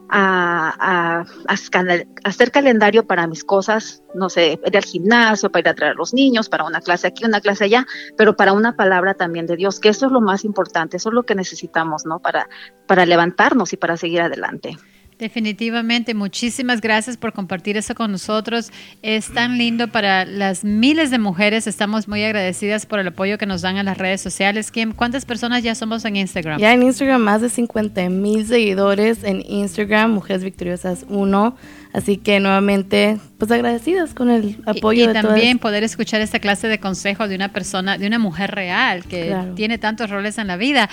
a, 0.10 0.74
a- 1.20 1.26
a 1.48 1.54
escala- 1.54 2.06
a 2.24 2.30
hacer 2.30 2.52
calendario 2.52 3.06
para 3.06 3.28
mis 3.28 3.44
cosas, 3.44 4.04
no 4.14 4.30
sé, 4.30 4.60
ir 4.66 4.78
al 4.78 4.84
gimnasio, 4.86 5.52
para 5.52 5.62
ir 5.62 5.70
a 5.70 5.74
traer 5.76 5.92
a 5.94 5.96
los 5.96 6.14
niños, 6.14 6.48
para 6.48 6.64
una 6.64 6.80
clase 6.80 7.08
aquí, 7.08 7.26
una 7.26 7.42
clase 7.42 7.66
allá, 7.66 7.86
pero 8.18 8.36
para 8.36 8.54
una 8.54 8.76
palabra 8.76 9.16
también 9.16 9.48
de 9.48 9.56
Dios, 9.58 9.80
que 9.80 9.90
eso 9.90 10.06
es 10.06 10.12
lo 10.12 10.22
más 10.22 10.46
importante, 10.46 10.98
eso 10.98 11.10
es 11.10 11.16
lo 11.16 11.24
que 11.24 11.36
necesitamos, 11.36 12.06
¿no? 12.06 12.20
Para, 12.20 12.48
para 12.88 13.06
levantarnos 13.06 13.74
y 13.74 13.78
para 13.78 13.98
seguir 13.98 14.22
adelante. 14.22 14.78
Definitivamente, 15.18 16.14
muchísimas 16.14 16.82
gracias 16.82 17.16
por 17.16 17.32
compartir 17.34 17.78
eso 17.78 17.96
con 17.96 18.12
nosotros. 18.12 18.72
Es 19.02 19.34
tan 19.34 19.58
lindo 19.58 19.88
para 19.88 20.26
las 20.26 20.64
miles 20.66 21.10
de 21.10 21.20
mujeres. 21.20 21.68
Estamos 21.68 22.08
muy 22.08 22.24
agradecidas 22.24 22.86
por 22.86 23.00
el 23.00 23.08
apoyo 23.08 23.38
que 23.38 23.46
nos 23.46 23.62
dan 23.62 23.78
en 23.78 23.86
las 23.86 23.98
redes 23.98 24.20
sociales. 24.22 24.72
Kim, 24.72 24.92
¿cuántas 24.92 25.24
personas 25.26 25.64
ya 25.64 25.74
somos 25.74 26.04
en 26.06 26.18
Instagram? 26.18 26.60
Ya 26.60 26.74
en 26.74 26.84
Instagram 26.84 27.22
más 27.22 27.42
de 27.42 27.50
50 27.50 28.10
mil 28.10 28.46
seguidores 28.46 29.24
en 29.24 29.42
Instagram, 29.48 30.12
Mujeres 30.12 30.44
Victoriosas 30.44 31.06
1. 31.08 31.56
Así 31.94 32.18
que 32.18 32.42
nuevamente, 32.42 33.18
pues 33.38 33.50
agradecidas 33.52 34.14
con 34.14 34.30
el 34.30 34.58
apoyo 34.66 35.00
y, 35.00 35.04
y 35.06 35.08
de 35.08 35.14
todas. 35.14 35.28
también 35.28 35.60
poder 35.60 35.82
escuchar 35.86 36.20
esta 36.20 36.40
clase 36.40 36.68
de 36.68 36.78
consejos 36.78 37.30
de 37.30 37.36
una 37.36 37.54
persona, 37.54 37.98
de 37.98 38.06
una 38.06 38.20
mujer 38.20 38.52
real 38.52 39.06
que 39.06 39.28
Claro. 39.28 39.54
tiene 39.56 39.78
tantos 39.78 40.10
roles 40.10 40.38
en 40.38 40.48
la 40.48 40.58
vida. 40.58 40.90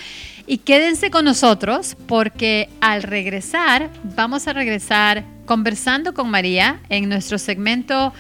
Y 0.47 0.59
quédense 0.59 1.11
con 1.11 1.25
nosotros 1.25 1.97
porque 2.07 2.69
al 2.81 3.03
regresar, 3.03 3.91
vamos 4.17 4.49
a 4.49 4.53
regresar 4.53 5.25
conversando 5.47 6.15
con 6.15 6.31
María 6.31 6.81
en 6.89 7.09
nuestro 7.09 7.39
segmento 7.39 8.13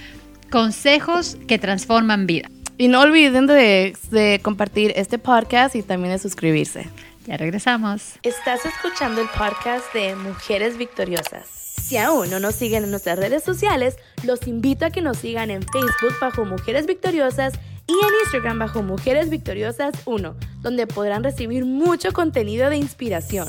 Consejos 0.50 1.38
que 1.48 1.58
transforman 1.58 2.26
vida. 2.26 2.50
Y 2.76 2.88
no 2.88 3.00
olviden 3.00 3.46
de, 3.46 3.96
de 4.10 4.40
compartir 4.42 4.92
este 4.96 5.18
podcast 5.18 5.74
y 5.74 5.82
también 5.82 6.12
de 6.12 6.18
suscribirse. 6.18 6.88
Ya 7.26 7.36
regresamos. 7.36 8.14
Estás 8.22 8.66
escuchando 8.66 9.20
el 9.20 9.28
podcast 9.28 9.92
de 9.94 10.14
Mujeres 10.16 10.76
Victoriosas. 10.76 11.46
Si 11.46 11.96
aún 11.96 12.30
no 12.30 12.40
nos 12.40 12.54
siguen 12.54 12.84
en 12.84 12.90
nuestras 12.90 13.18
redes 13.18 13.44
sociales, 13.44 13.96
los 14.24 14.46
invito 14.46 14.86
a 14.86 14.90
que 14.90 15.00
nos 15.00 15.18
sigan 15.18 15.50
en 15.50 15.62
Facebook 15.62 16.14
bajo 16.20 16.44
Mujeres 16.44 16.86
Victoriosas 16.86 17.54
y 17.92 18.06
en 18.06 18.14
Instagram 18.24 18.58
bajo 18.58 18.82
Mujeres 18.82 19.28
Victoriosas 19.28 19.94
1, 20.06 20.34
donde 20.62 20.86
podrán 20.86 21.22
recibir 21.22 21.64
mucho 21.64 22.12
contenido 22.12 22.70
de 22.70 22.76
inspiración. 22.76 23.48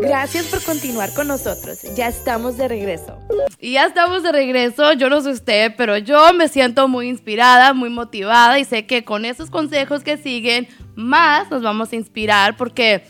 Gracias 0.00 0.46
por 0.46 0.62
continuar 0.62 1.12
con 1.12 1.28
nosotros. 1.28 1.82
Ya 1.96 2.08
estamos 2.08 2.56
de 2.56 2.68
regreso. 2.68 3.18
Y 3.58 3.72
ya 3.72 3.86
estamos 3.86 4.22
de 4.22 4.32
regreso. 4.32 4.94
Yo 4.94 5.10
no 5.10 5.20
sé 5.20 5.30
usted, 5.30 5.74
pero 5.76 5.98
yo 5.98 6.32
me 6.32 6.48
siento 6.48 6.88
muy 6.88 7.08
inspirada, 7.08 7.74
muy 7.74 7.90
motivada 7.90 8.58
y 8.58 8.64
sé 8.64 8.86
que 8.86 9.04
con 9.04 9.24
esos 9.24 9.50
consejos 9.50 10.02
que 10.02 10.16
siguen, 10.16 10.68
más 10.94 11.50
nos 11.50 11.62
vamos 11.62 11.92
a 11.92 11.96
inspirar 11.96 12.56
porque 12.56 13.04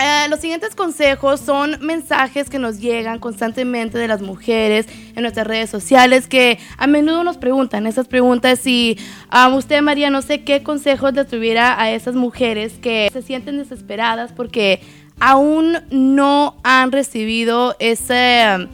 eh, 0.00 0.26
los 0.28 0.40
siguientes 0.40 0.74
consejos 0.74 1.38
son 1.38 1.78
mensajes 1.80 2.50
que 2.50 2.58
nos 2.58 2.80
llegan 2.80 3.20
constantemente 3.20 3.96
de 3.96 4.08
las 4.08 4.22
mujeres 4.22 4.86
en 5.14 5.22
nuestras 5.22 5.46
redes 5.46 5.70
sociales 5.70 6.26
que 6.26 6.58
a 6.78 6.88
menudo 6.88 7.22
nos 7.22 7.36
preguntan 7.36 7.86
esas 7.86 8.08
preguntas 8.08 8.58
si 8.58 8.98
a 9.28 9.48
usted 9.48 9.82
María 9.82 10.10
no 10.10 10.20
sé 10.20 10.42
qué 10.42 10.64
consejos 10.64 11.14
le 11.14 11.24
tuviera 11.24 11.80
a 11.80 11.92
esas 11.92 12.16
mujeres 12.16 12.72
que 12.80 13.08
se 13.12 13.22
sienten 13.22 13.58
desesperadas 13.58 14.32
porque 14.32 14.80
aún 15.20 15.78
no 15.90 16.56
han 16.64 16.90
recibido 16.90 17.76
ese 17.78 18.68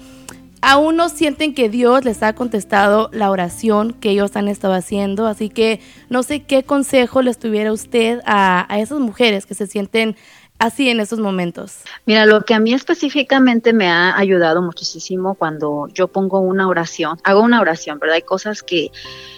aún 0.62 0.96
no 0.96 1.08
sienten 1.08 1.54
que 1.54 1.68
Dios 1.68 2.04
les 2.04 2.22
ha 2.22 2.34
contestado 2.34 3.08
la 3.12 3.30
oración 3.30 3.92
que 3.92 4.10
ellos 4.10 4.36
han 4.36 4.48
estado 4.48 4.74
haciendo. 4.74 5.26
Así 5.26 5.48
que 5.48 5.80
no 6.08 6.22
sé 6.22 6.42
qué 6.42 6.62
consejo 6.62 7.22
les 7.22 7.38
tuviera 7.38 7.72
usted 7.72 8.20
a, 8.26 8.66
a 8.72 8.78
esas 8.78 9.00
mujeres 9.00 9.46
que 9.46 9.54
se 9.54 9.66
sienten 9.66 10.16
así 10.61 10.88
en 10.88 11.00
esos 11.00 11.19
momentos? 11.19 11.79
Mira, 12.07 12.26
lo 12.26 12.43
que 12.43 12.55
a 12.55 12.61
mí 12.61 12.73
específicamente 12.73 13.73
me 13.73 13.88
ha 13.88 14.17
ayudado 14.17 14.62
muchísimo 14.62 15.35
cuando 15.35 15.88
yo 15.93 16.07
pongo 16.07 16.38
una 16.38 16.69
oración, 16.69 17.19
hago 17.25 17.40
una 17.40 17.61
oración, 17.61 17.99
¿verdad? 17.99 18.17
Hay 18.17 18.23
cosas 18.23 18.62
que 18.62 18.93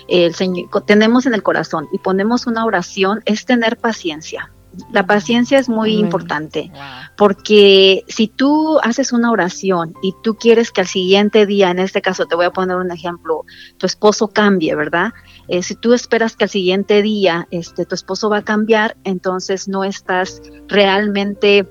el 0.09 0.35
Señor 0.35 0.69
tenemos 0.85 1.25
en 1.25 1.33
el 1.33 1.43
corazón 1.43 1.89
y 1.93 1.99
ponemos 1.99 2.47
una 2.47 2.67
oración, 2.67 3.23
es 3.25 3.47
tener 3.47 3.79
paciencia. 3.79 4.51
La 4.91 5.07
paciencia 5.07 5.59
es 5.59 5.69
muy 5.69 5.95
importante 5.95 6.71
porque 7.17 8.05
si 8.09 8.29
tú 8.29 8.79
haces 8.83 9.13
una 9.13 9.31
oración 9.31 9.95
y 10.03 10.15
tú 10.23 10.35
quieres 10.37 10.71
que 10.71 10.81
al 10.81 10.87
siguiente 10.87 11.45
día, 11.47 11.71
en 11.71 11.79
este 11.79 12.01
caso 12.01 12.27
te 12.27 12.35
voy 12.35 12.47
a 12.47 12.51
poner 12.51 12.77
un 12.77 12.91
ejemplo, 12.91 13.45
tu 13.77 13.87
esposo 13.87 14.29
cambie, 14.29 14.75
¿verdad? 14.75 15.13
Eh, 15.49 15.63
si 15.63 15.75
tú 15.75 15.93
esperas 15.93 16.37
que 16.37 16.45
al 16.45 16.51
siguiente 16.51 17.03
día 17.03 17.47
este, 17.51 17.85
tu 17.85 17.95
esposo 17.95 18.31
va 18.31 18.39
a 18.39 18.45
cambiar, 18.45 18.97
entonces 19.05 19.69
no 19.69 19.85
estás 19.85 20.41
realmente 20.69 21.69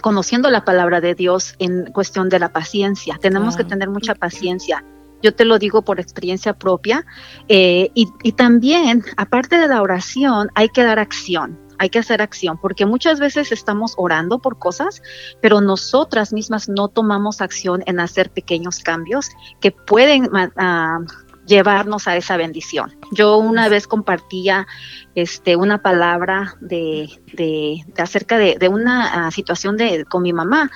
conociendo 0.00 0.50
la 0.50 0.64
palabra 0.64 1.00
de 1.00 1.14
Dios 1.14 1.54
en 1.58 1.86
cuestión 1.92 2.28
de 2.28 2.38
la 2.38 2.52
paciencia. 2.52 3.18
Tenemos 3.20 3.56
que 3.56 3.64
tener 3.64 3.90
mucha 3.90 4.14
paciencia. 4.14 4.84
Yo 5.22 5.34
te 5.34 5.44
lo 5.44 5.58
digo 5.58 5.82
por 5.82 6.00
experiencia 6.00 6.54
propia. 6.54 7.04
Eh, 7.48 7.90
y, 7.94 8.08
y 8.22 8.32
también, 8.32 9.04
aparte 9.18 9.58
de 9.58 9.68
la 9.68 9.82
oración, 9.82 10.48
hay 10.54 10.70
que 10.70 10.82
dar 10.82 10.98
acción 10.98 11.58
hay 11.80 11.88
que 11.88 11.98
hacer 11.98 12.20
acción, 12.20 12.58
porque 12.60 12.84
muchas 12.84 13.18
veces 13.18 13.52
estamos 13.52 13.94
orando 13.96 14.38
por 14.38 14.58
cosas, 14.58 15.02
pero 15.40 15.62
nosotras 15.62 16.30
mismas 16.30 16.68
no 16.68 16.88
tomamos 16.88 17.40
acción 17.40 17.82
en 17.86 18.00
hacer 18.00 18.30
pequeños 18.30 18.80
cambios 18.80 19.30
que 19.62 19.72
pueden 19.72 20.26
uh, 20.26 21.06
llevarnos 21.46 22.06
a 22.06 22.18
esa 22.18 22.36
bendición. 22.36 22.94
Yo 23.12 23.38
una 23.38 23.70
vez 23.70 23.86
compartía 23.86 24.66
este, 25.14 25.56
una 25.56 25.80
palabra 25.80 26.54
de, 26.60 27.08
de, 27.32 27.82
acerca 27.96 28.36
de, 28.36 28.68
una 28.68 29.28
uh, 29.28 29.30
situación 29.30 29.78
de, 29.78 30.04
con 30.04 30.22
mi 30.22 30.34
mamá. 30.34 30.70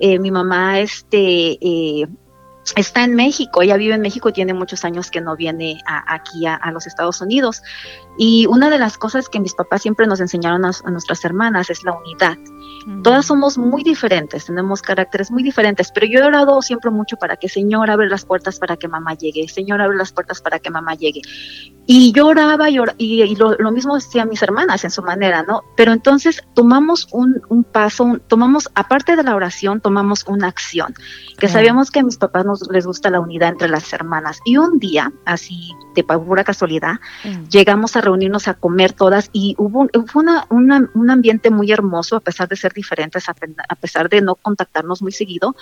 Eh, 0.00 0.18
mi 0.18 0.32
mamá 0.32 0.80
este, 0.80 1.56
eh, 1.60 2.08
está 2.76 3.04
en 3.04 3.14
México, 3.14 3.62
ella 3.62 3.76
vive 3.76 3.94
en 3.94 4.00
México, 4.00 4.32
tiene 4.32 4.54
muchos 4.54 4.84
años 4.84 5.10
que 5.10 5.20
no 5.20 5.36
viene 5.36 5.80
aquí 5.86 6.46
a, 6.46 6.70
los 6.72 6.86
Estados 6.86 7.20
Unidos. 7.20 7.62
Y 8.18 8.46
una 8.46 8.68
de 8.68 8.78
las 8.78 8.98
cosas 8.98 9.28
que 9.28 9.40
mis 9.40 9.54
papás 9.54 9.82
siempre 9.82 10.06
nos 10.06 10.20
enseñaron 10.20 10.64
a, 10.64 10.72
a 10.84 10.90
nuestras 10.90 11.24
hermanas 11.24 11.70
es 11.70 11.84
la 11.84 11.92
unidad. 11.92 12.36
Todas 13.02 13.26
somos 13.26 13.58
muy 13.58 13.82
diferentes, 13.82 14.46
tenemos 14.46 14.80
caracteres 14.80 15.30
muy 15.30 15.42
diferentes, 15.42 15.90
pero 15.92 16.06
yo 16.06 16.20
he 16.20 16.22
orado 16.22 16.62
siempre 16.62 16.90
mucho 16.90 17.16
para 17.16 17.36
que 17.36 17.48
Señor 17.48 17.90
abre 17.90 18.08
las 18.08 18.24
puertas 18.24 18.58
para 18.58 18.76
que 18.76 18.88
mamá 18.88 19.14
llegue, 19.14 19.46
Señor 19.46 19.82
abre 19.82 19.96
las 19.96 20.12
puertas 20.12 20.40
para 20.40 20.58
que 20.58 20.70
mamá 20.70 20.94
llegue. 20.94 21.20
Y 21.86 22.12
yo 22.12 22.26
oraba 22.26 22.68
y, 22.70 22.78
or 22.78 22.94
y, 22.98 23.22
y 23.22 23.36
lo, 23.36 23.56
lo, 23.56 23.72
mismo 23.72 23.94
decían 23.94 24.28
mis 24.28 24.42
hermanas 24.42 24.84
en 24.84 24.90
su 24.90 25.02
manera, 25.02 25.42
¿no? 25.42 25.62
Pero 25.76 25.92
entonces 25.92 26.42
tomamos 26.54 27.08
un, 27.12 27.40
un 27.48 27.64
paso, 27.64 28.04
un, 28.04 28.20
tomamos, 28.20 28.68
aparte 28.74 29.16
de 29.16 29.22
la 29.22 29.34
oración, 29.34 29.80
tomamos 29.80 30.24
una 30.26 30.48
acción, 30.48 30.94
que 31.38 31.48
sabíamos 31.48 31.90
que 31.90 32.00
a 32.00 32.02
mis 32.02 32.18
papás 32.18 32.44
nos 32.44 32.68
les 32.70 32.86
gusta 32.86 33.10
la 33.10 33.20
unidad 33.20 33.50
entre 33.50 33.68
las 33.68 33.90
hermanas. 33.92 34.40
Y 34.44 34.56
un 34.56 34.78
día, 34.78 35.12
así 35.24 35.72
de 35.94 36.04
pura 36.04 36.44
casualidad, 36.44 36.96
mm. 37.24 37.48
llegamos 37.48 37.96
a 37.96 38.02
reunirnos 38.08 38.48
a 38.48 38.54
comer 38.54 38.92
todas 38.92 39.28
y 39.32 39.54
hubo, 39.58 39.82
hubo 39.94 40.20
una, 40.20 40.46
una, 40.50 40.90
un 40.94 41.10
ambiente 41.10 41.50
muy 41.50 41.70
hermoso, 41.70 42.16
a 42.16 42.20
pesar 42.20 42.48
de 42.48 42.56
ser 42.56 42.72
diferentes, 42.72 43.28
a, 43.28 43.34
a 43.68 43.74
pesar 43.74 44.08
de 44.08 44.20
no 44.22 44.34
contactarnos 44.34 45.02
muy 45.02 45.12
seguido, 45.12 45.54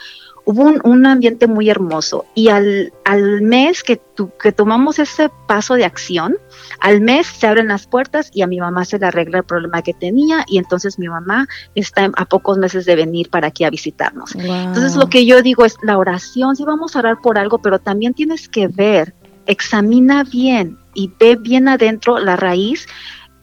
hubo 0.44 0.62
un, 0.62 0.80
un 0.84 1.06
ambiente 1.06 1.46
muy 1.46 1.68
hermoso. 1.68 2.24
Y 2.34 2.48
al, 2.48 2.92
al 3.04 3.42
mes 3.42 3.82
que, 3.82 3.96
tu, 3.96 4.30
que 4.38 4.52
tomamos 4.52 4.98
ese 4.98 5.28
paso 5.48 5.74
de 5.74 5.84
acción, 5.84 6.36
al 6.80 7.00
mes 7.00 7.26
se 7.26 7.46
abren 7.46 7.68
las 7.68 7.86
puertas 7.86 8.30
y 8.32 8.42
a 8.42 8.46
mi 8.46 8.60
mamá 8.60 8.84
se 8.84 8.98
le 8.98 9.06
arregla 9.06 9.38
el 9.38 9.44
problema 9.44 9.82
que 9.82 9.92
tenía 9.92 10.44
y 10.46 10.58
entonces 10.58 10.98
mi 10.98 11.08
mamá 11.08 11.48
está 11.74 12.10
a 12.16 12.24
pocos 12.24 12.58
meses 12.58 12.84
de 12.86 12.94
venir 12.94 13.28
para 13.28 13.48
aquí 13.48 13.64
a 13.64 13.70
visitarnos. 13.70 14.34
Wow. 14.34 14.44
Entonces 14.44 14.94
lo 14.96 15.08
que 15.08 15.26
yo 15.26 15.42
digo 15.42 15.64
es 15.64 15.76
la 15.82 15.98
oración, 15.98 16.54
si 16.56 16.64
vamos 16.64 16.94
a 16.94 17.00
orar 17.00 17.20
por 17.20 17.38
algo, 17.38 17.58
pero 17.58 17.78
también 17.78 18.14
tienes 18.14 18.48
que 18.48 18.68
ver, 18.68 19.14
examina 19.46 20.24
bien 20.24 20.78
y 20.94 21.10
ve 21.18 21.36
bien 21.36 21.68
adentro 21.68 22.18
la 22.18 22.36
raíz, 22.36 22.86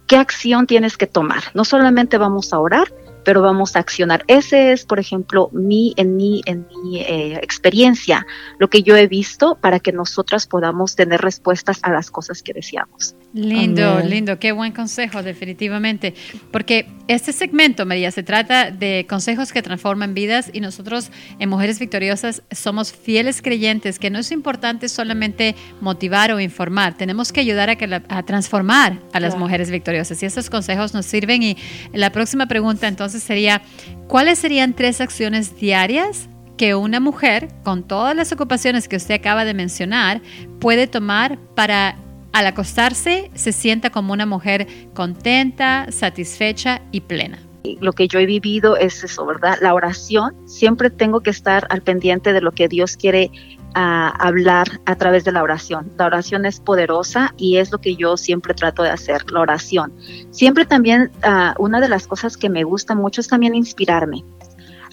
qué 0.08 0.18
acción 0.18 0.68
tienes 0.68 0.98
que 0.98 1.08
tomar. 1.08 1.44
No 1.54 1.66
solamente 1.66 2.18
vamos 2.18 2.54
a 2.54 2.60
orar, 2.60 2.88
pero 3.24 3.42
vamos 3.42 3.76
a 3.76 3.80
accionar. 3.80 4.24
Ese 4.28 4.72
es, 4.72 4.86
por 4.86 5.00
ejemplo, 5.00 5.50
mi, 5.52 5.94
en 5.98 6.16
mi, 6.16 6.42
en 6.46 6.66
mi 6.84 7.00
eh, 7.00 7.40
experiencia, 7.42 8.26
lo 8.60 8.70
que 8.70 8.84
yo 8.84 8.96
he 8.96 9.08
visto 9.08 9.58
para 9.60 9.80
que 9.80 9.92
nosotras 9.92 10.48
podamos 10.48 10.96
tener 10.96 11.22
respuestas 11.22 11.80
a 11.84 11.92
las 11.92 12.12
cosas 12.12 12.42
que 12.42 12.54
deseamos. 12.54 13.16
Lindo, 13.34 13.94
Amén. 13.94 14.10
lindo, 14.10 14.40
qué 14.40 14.52
buen 14.52 14.74
consejo, 14.74 15.24
definitivamente. 15.24 16.14
Porque 16.52 16.88
este 17.08 17.34
segmento, 17.34 17.86
María, 17.86 18.12
se 18.12 18.24
trata 18.24 18.70
de 18.70 19.06
consejos 19.10 19.52
que 19.52 19.62
transforman 19.62 20.14
vidas 20.14 20.52
y 20.54 20.60
nosotros 20.60 21.10
en 21.40 21.50
Mujeres 21.50 21.80
Victoriosas 21.80 22.44
somos 22.52 22.94
fieles 22.94 23.42
creyentes 23.42 23.98
que 24.00 24.10
no 24.10 24.20
es 24.20 24.32
importante 24.32 24.88
solamente 24.88 25.56
motivar 25.82 26.32
o 26.32 26.40
informar, 26.40 26.96
tenemos 26.96 27.32
que 27.32 27.40
ayudar 27.40 27.70
a, 27.70 27.76
que 27.76 27.88
la, 27.88 28.04
a 28.08 28.24
transformar 28.24 29.00
a 29.14 29.20
las 29.20 29.32
claro. 29.32 29.40
mujeres 29.40 29.72
victoriosas 29.72 30.22
y 30.22 30.26
estos 30.26 30.50
consejos 30.50 30.94
nos 30.94 31.06
sirven. 31.06 31.44
Y 31.44 31.58
la 31.92 32.12
próxima 32.12 32.48
pregunta 32.48 32.88
entonces 32.88 33.13
sería, 33.20 33.62
¿cuáles 34.08 34.40
serían 34.40 34.74
tres 34.74 35.02
acciones 35.02 35.56
diarias 35.56 36.30
que 36.58 36.76
una 36.76 37.00
mujer, 37.00 37.50
con 37.64 37.84
todas 37.84 38.16
las 38.16 38.32
ocupaciones 38.32 38.88
que 38.88 38.96
usted 38.96 39.16
acaba 39.16 39.46
de 39.46 39.54
mencionar, 39.54 40.22
puede 40.60 40.88
tomar 40.88 41.38
para 41.56 41.98
al 42.34 42.48
acostarse 42.48 43.30
se 43.36 43.52
sienta 43.52 43.92
como 43.92 44.12
una 44.12 44.26
mujer 44.26 44.68
contenta, 44.94 45.88
satisfecha 45.92 46.82
y 46.92 47.02
plena. 47.02 47.40
Lo 47.80 47.94
que 47.94 48.08
yo 48.08 48.20
he 48.20 48.26
vivido 48.26 48.76
es 48.76 49.04
eso, 49.04 49.26
¿verdad? 49.26 49.58
La 49.62 49.74
oración, 49.74 50.36
siempre 50.48 50.90
tengo 50.90 51.22
que 51.22 51.30
estar 51.30 51.66
al 51.70 51.82
pendiente 51.82 52.34
de 52.34 52.42
lo 52.42 52.52
que 52.52 52.68
Dios 52.68 52.98
quiere 52.98 53.32
uh, 53.76 54.12
hablar 54.20 54.68
a 54.86 54.96
través 54.96 55.24
de 55.24 55.32
la 55.32 55.44
oración. 55.44 55.92
La 55.98 56.06
oración 56.06 56.46
es 56.46 56.60
poderosa 56.60 57.34
y 57.38 57.58
es 57.58 57.72
lo 57.72 57.80
que 57.80 57.96
yo 57.96 58.18
siempre 58.18 58.54
trato 58.54 58.84
de 58.84 58.90
hacer, 58.90 59.30
la 59.32 59.42
oración. 59.42 59.94
Siempre 60.32 60.66
también, 60.66 61.12
uh, 61.24 61.62
una 61.62 61.82
de 61.82 61.90
las 61.90 62.08
cosas 62.08 62.38
que 62.38 62.50
me 62.50 62.64
gusta 62.64 62.96
mucho 62.96 63.22
es 63.22 63.28
también 63.28 63.56
inspirarme. 63.56 64.24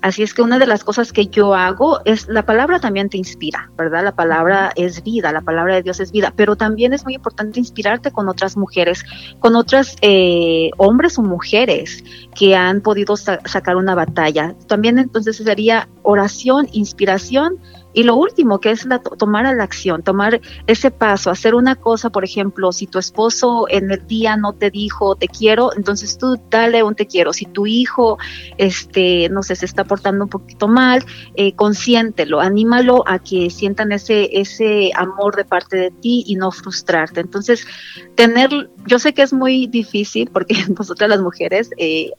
Así 0.02 0.22
es 0.22 0.32
que 0.32 0.40
una 0.40 0.58
de 0.58 0.66
las 0.66 0.82
cosas 0.82 1.12
que 1.12 1.26
yo 1.26 1.54
hago 1.54 2.00
es, 2.06 2.26
la 2.28 2.46
palabra 2.46 2.80
también 2.80 3.10
te 3.10 3.18
inspira, 3.18 3.70
¿verdad? 3.76 4.02
La 4.02 4.14
palabra 4.14 4.72
es 4.74 5.02
vida, 5.02 5.30
la 5.30 5.42
palabra 5.42 5.74
de 5.74 5.82
Dios 5.82 6.00
es 6.00 6.10
vida, 6.10 6.32
pero 6.34 6.56
también 6.56 6.94
es 6.94 7.04
muy 7.04 7.14
importante 7.14 7.60
inspirarte 7.60 8.10
con 8.10 8.28
otras 8.28 8.56
mujeres, 8.56 9.04
con 9.40 9.56
otras 9.56 9.96
eh, 10.00 10.70
hombres 10.78 11.18
o 11.18 11.22
mujeres 11.22 12.02
que 12.34 12.56
han 12.56 12.80
podido 12.80 13.16
sa 13.16 13.40
sacar 13.44 13.76
una 13.76 13.94
batalla. 13.94 14.54
También 14.66 14.98
entonces 14.98 15.36
sería 15.36 15.88
oración, 16.02 16.68
inspiración, 16.72 17.58
y 17.92 18.04
lo 18.04 18.14
último, 18.16 18.60
que 18.60 18.70
es 18.70 18.84
la, 18.84 19.00
tomar 19.00 19.54
la 19.54 19.64
acción, 19.64 20.02
tomar 20.02 20.40
ese 20.66 20.90
paso, 20.90 21.30
hacer 21.30 21.54
una 21.54 21.74
cosa, 21.76 22.10
por 22.10 22.24
ejemplo, 22.24 22.72
si 22.72 22.86
tu 22.86 22.98
esposo 22.98 23.66
en 23.68 23.90
el 23.90 24.06
día 24.06 24.36
no 24.36 24.52
te 24.52 24.70
dijo 24.70 25.16
te 25.16 25.28
quiero, 25.28 25.74
entonces 25.76 26.18
tú 26.18 26.40
dale 26.50 26.82
un 26.82 26.94
te 26.94 27.06
quiero. 27.06 27.32
Si 27.32 27.46
tu 27.46 27.66
hijo, 27.66 28.18
este, 28.58 29.28
no 29.30 29.42
sé, 29.42 29.56
se 29.56 29.66
está 29.66 29.84
portando 29.84 30.24
un 30.24 30.30
poquito 30.30 30.68
mal, 30.68 31.04
eh, 31.34 31.54
consiéntelo, 31.54 32.40
anímalo 32.40 33.02
a 33.06 33.18
que 33.18 33.50
sientan 33.50 33.92
ese, 33.92 34.40
ese 34.40 34.90
amor 34.94 35.36
de 35.36 35.44
parte 35.44 35.76
de 35.76 35.90
ti 35.90 36.24
y 36.26 36.36
no 36.36 36.50
frustrarte. 36.50 37.20
Entonces, 37.20 37.66
tener, 38.14 38.70
yo 38.86 38.98
sé 38.98 39.14
que 39.14 39.22
es 39.22 39.32
muy 39.32 39.66
difícil 39.66 40.30
porque 40.32 40.54
nosotras 40.78 41.10
las 41.10 41.20
mujeres, 41.20 41.70
eh, 41.76 42.12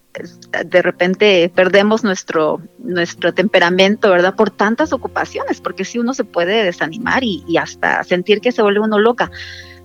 de 0.65 0.81
repente 0.81 1.51
perdemos 1.53 2.03
nuestro, 2.03 2.61
nuestro 2.79 3.33
temperamento, 3.33 4.09
¿verdad? 4.09 4.35
Por 4.35 4.49
tantas 4.49 4.93
ocupaciones 4.93 5.61
porque 5.61 5.85
si 5.85 5.93
sí 5.93 5.99
uno 5.99 6.13
se 6.13 6.23
puede 6.23 6.63
desanimar 6.63 7.23
y, 7.23 7.43
y, 7.47 7.57
hasta 7.57 8.03
sentir 8.03 8.41
que 8.41 8.51
se 8.51 8.61
vuelve 8.61 8.81
uno 8.81 8.99
loca. 8.99 9.31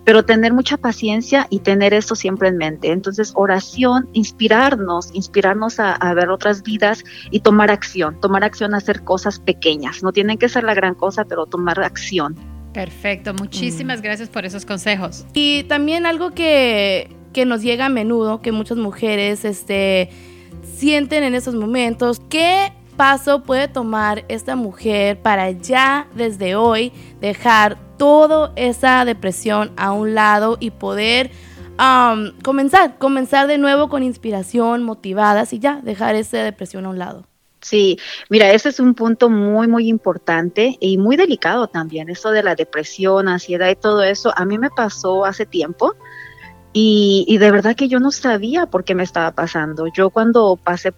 pero 0.04 0.24
tener 0.24 0.52
mucha 0.52 0.76
paciencia 0.76 1.48
y 1.50 1.58
tener 1.58 1.92
eso 1.92 2.14
siempre 2.14 2.48
en 2.48 2.56
mente. 2.58 2.92
Entonces, 2.92 3.32
oración, 3.34 4.08
inspirarnos, 4.12 5.10
inspirarnos 5.14 5.80
a, 5.80 5.94
a 5.94 6.14
ver 6.14 6.28
otras 6.28 6.62
vidas 6.62 7.02
y 7.32 7.40
tomar 7.40 7.72
acción, 7.72 8.20
tomar 8.20 8.44
acción 8.44 8.72
a 8.74 8.76
hacer 8.76 9.02
cosas 9.02 9.40
pequeñas. 9.40 10.04
No 10.04 10.12
tienen 10.12 10.38
que 10.38 10.48
ser 10.48 10.62
la 10.62 10.74
gran 10.74 10.94
cosa, 10.94 11.24
pero 11.24 11.46
tomar 11.46 11.80
acción. 11.80 12.36
Perfecto, 12.76 13.32
muchísimas 13.32 14.02
gracias 14.02 14.28
por 14.28 14.44
esos 14.44 14.66
consejos. 14.66 15.24
Y 15.32 15.62
también 15.64 16.04
algo 16.04 16.32
que, 16.32 17.15
que 17.36 17.44
nos 17.44 17.60
llega 17.60 17.84
a 17.84 17.88
menudo, 17.90 18.40
que 18.40 18.50
muchas 18.50 18.78
mujeres 18.78 19.44
este, 19.44 20.08
sienten 20.74 21.22
en 21.22 21.34
esos 21.34 21.54
momentos, 21.54 22.18
¿qué 22.30 22.72
paso 22.96 23.42
puede 23.42 23.68
tomar 23.68 24.24
esta 24.28 24.56
mujer 24.56 25.20
para 25.20 25.50
ya 25.50 26.08
desde 26.14 26.56
hoy 26.56 26.92
dejar 27.20 27.76
toda 27.98 28.54
esa 28.56 29.04
depresión 29.04 29.70
a 29.76 29.92
un 29.92 30.14
lado 30.14 30.56
y 30.60 30.70
poder 30.70 31.30
comenzar, 32.42 32.96
comenzar 32.96 33.48
de 33.48 33.58
nuevo 33.58 33.90
con 33.90 34.02
inspiración, 34.02 34.82
motivadas 34.82 35.52
y 35.52 35.58
ya 35.58 35.82
dejar 35.82 36.14
esa 36.14 36.38
depresión 36.38 36.86
a 36.86 36.88
un 36.88 36.98
lado? 36.98 37.26
Sí, 37.60 37.98
mira, 38.30 38.50
ese 38.52 38.70
es 38.70 38.80
un 38.80 38.94
punto 38.94 39.28
muy, 39.28 39.68
muy 39.68 39.88
importante 39.88 40.78
y 40.80 40.96
muy 40.96 41.16
delicado 41.16 41.66
también, 41.66 42.08
eso 42.08 42.30
de 42.30 42.42
la 42.42 42.54
depresión, 42.54 43.28
ansiedad 43.28 43.68
y 43.68 43.76
todo 43.76 44.02
eso. 44.02 44.32
A 44.36 44.46
mí 44.46 44.56
me 44.56 44.70
pasó 44.70 45.26
hace 45.26 45.44
tiempo 45.44 45.96
y, 46.78 47.24
y 47.26 47.38
de 47.38 47.50
verdad 47.50 47.74
que 47.74 47.88
yo 47.88 48.00
no 48.00 48.10
sabía 48.10 48.66
por 48.66 48.84
qué 48.84 48.94
me 48.94 49.02
estaba 49.02 49.32
pasando. 49.32 49.86
Yo 49.86 50.10
cuando 50.10 50.56
pasé, 50.62 50.92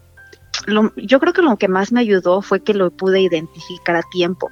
lo, 0.67 0.93
yo 0.97 1.21
creo 1.21 1.31
que 1.31 1.41
lo 1.41 1.55
que 1.55 1.69
más 1.69 1.93
me 1.93 2.01
ayudó 2.01 2.41
fue 2.41 2.61
que 2.61 2.73
lo 2.73 2.91
pude 2.91 3.21
identificar 3.21 3.95
a 3.95 4.01
tiempo. 4.11 4.51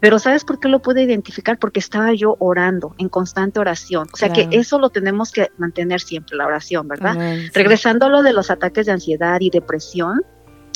Pero 0.00 0.18
¿sabes 0.18 0.44
por 0.44 0.58
qué 0.58 0.66
lo 0.66 0.82
pude 0.82 1.04
identificar? 1.04 1.60
Porque 1.60 1.78
estaba 1.78 2.12
yo 2.14 2.34
orando, 2.40 2.96
en 2.98 3.08
constante 3.08 3.60
oración. 3.60 4.08
O 4.12 4.16
sea 4.16 4.28
claro. 4.28 4.50
que 4.50 4.58
eso 4.58 4.80
lo 4.80 4.90
tenemos 4.90 5.30
que 5.30 5.52
mantener 5.56 6.00
siempre, 6.00 6.36
la 6.36 6.46
oración, 6.46 6.88
¿verdad? 6.88 7.12
Amén, 7.12 7.42
sí. 7.42 7.50
Regresando 7.54 8.06
a 8.06 8.08
lo 8.08 8.24
de 8.24 8.32
los 8.32 8.50
ataques 8.50 8.86
de 8.86 8.92
ansiedad 8.92 9.38
y 9.40 9.50
depresión, 9.50 10.22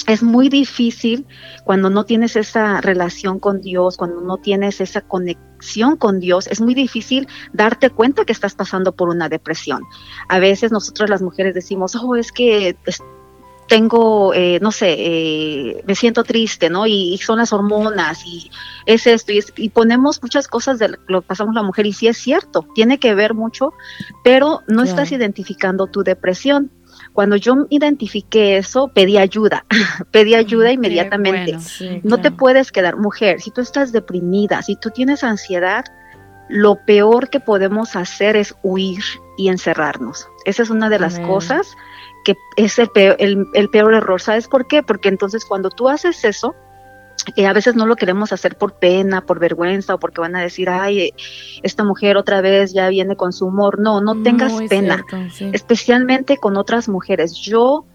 es 0.07 0.23
muy 0.23 0.49
difícil 0.49 1.27
cuando 1.65 1.91
no 1.91 2.05
tienes 2.05 2.37
esa 2.37 2.81
relación 2.81 3.39
con 3.39 3.61
Dios, 3.61 3.97
cuando 3.97 4.21
no 4.21 4.37
tienes 4.37 4.81
esa 4.81 5.01
conexión 5.01 5.97
con 5.97 6.21
Dios, 6.21 6.47
es 6.47 6.61
muy 6.61 6.75
difícil 6.75 7.29
darte 7.53 7.91
cuenta 7.91 8.25
que 8.25 8.33
estás 8.33 8.55
pasando 8.55 8.93
por 8.93 9.09
una 9.09 9.29
depresión. 9.29 9.83
A 10.29 10.39
veces 10.39 10.73
nosotros 10.73 11.11
las 11.11 11.23
mujeres 11.23 11.55
decimos, 11.55 11.97
oh, 11.97 12.17
es 12.17 12.33
que 12.33 12.77
tengo, 13.71 14.35
eh, 14.35 14.59
no 14.61 14.73
sé, 14.73 14.97
eh, 14.99 15.85
me 15.87 15.95
siento 15.95 16.25
triste, 16.25 16.69
¿no? 16.69 16.89
Y, 16.89 17.15
y, 17.15 17.19
son 17.19 17.39
las 17.39 17.53
hormonas 17.53 18.27
y 18.27 18.51
es 18.85 19.07
esto, 19.07 19.31
y, 19.31 19.39
es, 19.39 19.53
y, 19.57 19.69
ponemos 19.69 20.21
muchas 20.25 20.49
cosas 20.49 20.81
de 20.81 20.97
lo 21.07 21.21
que 21.21 21.29
pasamos 21.29 21.55
la 21.55 21.63
mujer, 21.63 21.87
y 21.87 21.93
sí 21.93 22.09
es 22.09 22.19
cierto, 22.19 22.67
tiene 22.75 22.99
que 22.99 23.15
ver 23.15 23.33
mucho, 23.33 23.73
pero 24.25 24.63
no 24.67 24.83
yeah. 24.83 24.91
estás 24.91 25.13
identificando 25.13 25.87
tu 25.87 26.03
depresión. 26.03 26.73
Cuando 27.13 27.37
yo 27.37 27.67
identifiqué 27.71 28.57
eso, 28.57 28.89
pedí 28.95 29.19
ayuda, 29.19 29.65
pedí 30.11 30.35
ayuda 30.35 30.73
inmediatamente. 30.73 31.53
Bueno, 31.53 31.61
sí, 31.61 32.01
no 32.03 32.21
te 32.21 32.31
puedes 32.31 32.73
quedar, 32.73 32.97
mujer, 32.97 33.41
si 33.41 33.51
tú 33.51 33.61
estás 33.61 33.93
deprimida, 33.93 34.63
si 34.63 34.77
tú 34.77 34.91
tienes 34.91 35.25
ansiedad, 35.25 35.85
lo 36.49 36.85
peor 36.85 37.31
que 37.31 37.41
podemos 37.41 37.95
hacer 37.97 38.37
es 38.37 38.55
huir 38.63 39.03
y 39.39 39.49
encerrarnos. 39.49 40.29
Esa 40.45 40.63
es 40.63 40.71
una 40.71 40.89
de 40.91 40.99
las 40.99 41.17
Amén. 41.17 41.29
cosas 41.29 41.77
que 42.25 42.35
es 42.57 42.79
el 42.79 42.89
peor, 42.89 43.17
el, 43.19 43.47
el 43.55 43.71
peor 43.71 43.95
error. 43.95 44.21
¿Sabes 44.21 44.49
por 44.49 44.67
qué? 44.67 44.83
Porque 44.83 45.09
entonces 45.09 45.45
cuando 45.45 45.71
tú 45.71 45.89
haces 45.89 46.25
eso, 46.25 46.55
eh, 47.37 47.47
a 47.47 47.53
veces 47.53 47.75
no 47.75 47.87
lo 47.87 47.97
queremos 47.97 48.33
hacer 48.33 48.57
por 48.57 48.75
pena, 48.75 49.27
por 49.27 49.39
vergüenza 49.39 49.95
o 49.95 50.01
porque 50.01 50.21
van 50.21 50.37
a 50.37 50.41
decir, 50.41 50.69
ay, 50.69 51.13
esta 51.63 51.85
mujer 51.85 52.17
otra 52.17 52.41
vez 52.41 52.73
ya 52.73 52.89
viene 52.89 53.17
con 53.17 53.33
su 53.33 53.47
humor. 53.47 53.79
No, 53.79 54.01
no 54.01 54.23
tengas 54.23 54.53
Muy 54.53 54.69
pena, 54.69 55.05
cierto, 55.09 55.35
sí. 55.35 55.51
especialmente 55.53 56.37
con 56.37 56.57
otras 56.57 56.89
mujeres. 56.89 57.35
Yo 57.35 57.87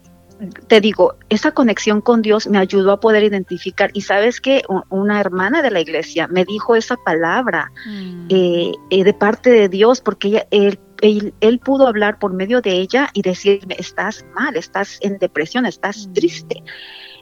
te 0.68 0.82
digo, 0.82 1.16
esa 1.30 1.52
conexión 1.52 2.02
con 2.02 2.22
Dios 2.22 2.48
me 2.48 2.58
ayudó 2.58 2.92
a 2.92 3.00
poder 3.00 3.24
identificar. 3.24 3.92
Y 3.94 4.02
sabes 4.02 4.42
que 4.42 4.64
una 4.90 5.20
hermana 5.20 5.62
de 5.62 5.72
la 5.72 5.80
iglesia 5.80 6.28
me 6.28 6.46
dijo 6.46 6.76
esa 6.76 6.98
palabra 6.98 7.72
mm. 7.86 8.28
eh, 8.30 8.72
eh, 8.90 9.04
de 9.04 9.14
parte 9.14 9.50
de 9.50 9.70
Dios, 9.70 10.02
porque 10.02 10.28
ella, 10.30 10.48
él, 10.52 10.80
él, 11.02 11.34
él, 11.40 11.60
pudo 11.60 11.88
hablar 11.88 12.20
por 12.20 12.34
medio 12.34 12.62
de 12.62 12.72
ella 12.72 13.10
y 13.14 13.22
decirme, 13.22 13.76
estás 13.80 14.26
mal, 14.34 14.56
estás 14.58 14.98
en 15.02 15.18
depresión, 15.18 15.66
estás 15.66 16.08
mm. 16.08 16.14
triste. 16.14 16.64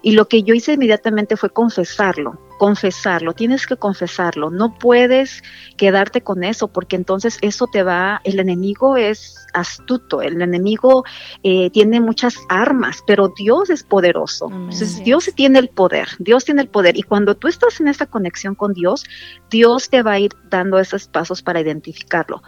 Y 0.05 0.11
lo 0.11 0.27
que 0.27 0.43
yo 0.43 0.53
hice 0.53 0.73
inmediatamente 0.73 1.37
fue 1.37 1.49
confesarlo, 1.49 2.37
confesarlo, 2.59 3.33
tienes 3.33 3.65
que 3.65 3.77
confesarlo, 3.77 4.51
no 4.51 4.77
puedes 4.77 5.41
quedarte 5.77 6.21
con 6.21 6.43
eso 6.43 6.67
porque 6.67 6.97
entonces 6.97 7.37
eso 7.41 7.67
te 7.67 7.83
va, 7.83 8.19
el 8.25 8.37
enemigo 8.39 8.97
es 8.97 9.47
astuto, 9.53 10.21
el 10.21 10.41
enemigo 10.41 11.05
eh, 11.43 11.69
tiene 11.69 12.01
muchas 12.01 12.37
armas, 12.49 13.01
pero 13.07 13.33
Dios 13.37 13.69
es 13.69 13.83
poderoso, 13.83 14.47
Amén. 14.47 14.63
entonces 14.63 15.03
Dios 15.05 15.31
tiene 15.35 15.59
el 15.59 15.69
poder, 15.69 16.09
Dios 16.19 16.43
tiene 16.43 16.63
el 16.63 16.67
poder 16.67 16.97
y 16.97 17.03
cuando 17.03 17.35
tú 17.35 17.47
estás 17.47 17.79
en 17.79 17.87
esa 17.87 18.05
conexión 18.05 18.55
con 18.55 18.73
Dios, 18.73 19.05
Dios 19.49 19.89
te 19.89 20.03
va 20.03 20.13
a 20.13 20.19
ir 20.19 20.31
dando 20.49 20.79
esos 20.79 21.07
pasos 21.07 21.41
para 21.41 21.61
identificarlo. 21.61 22.41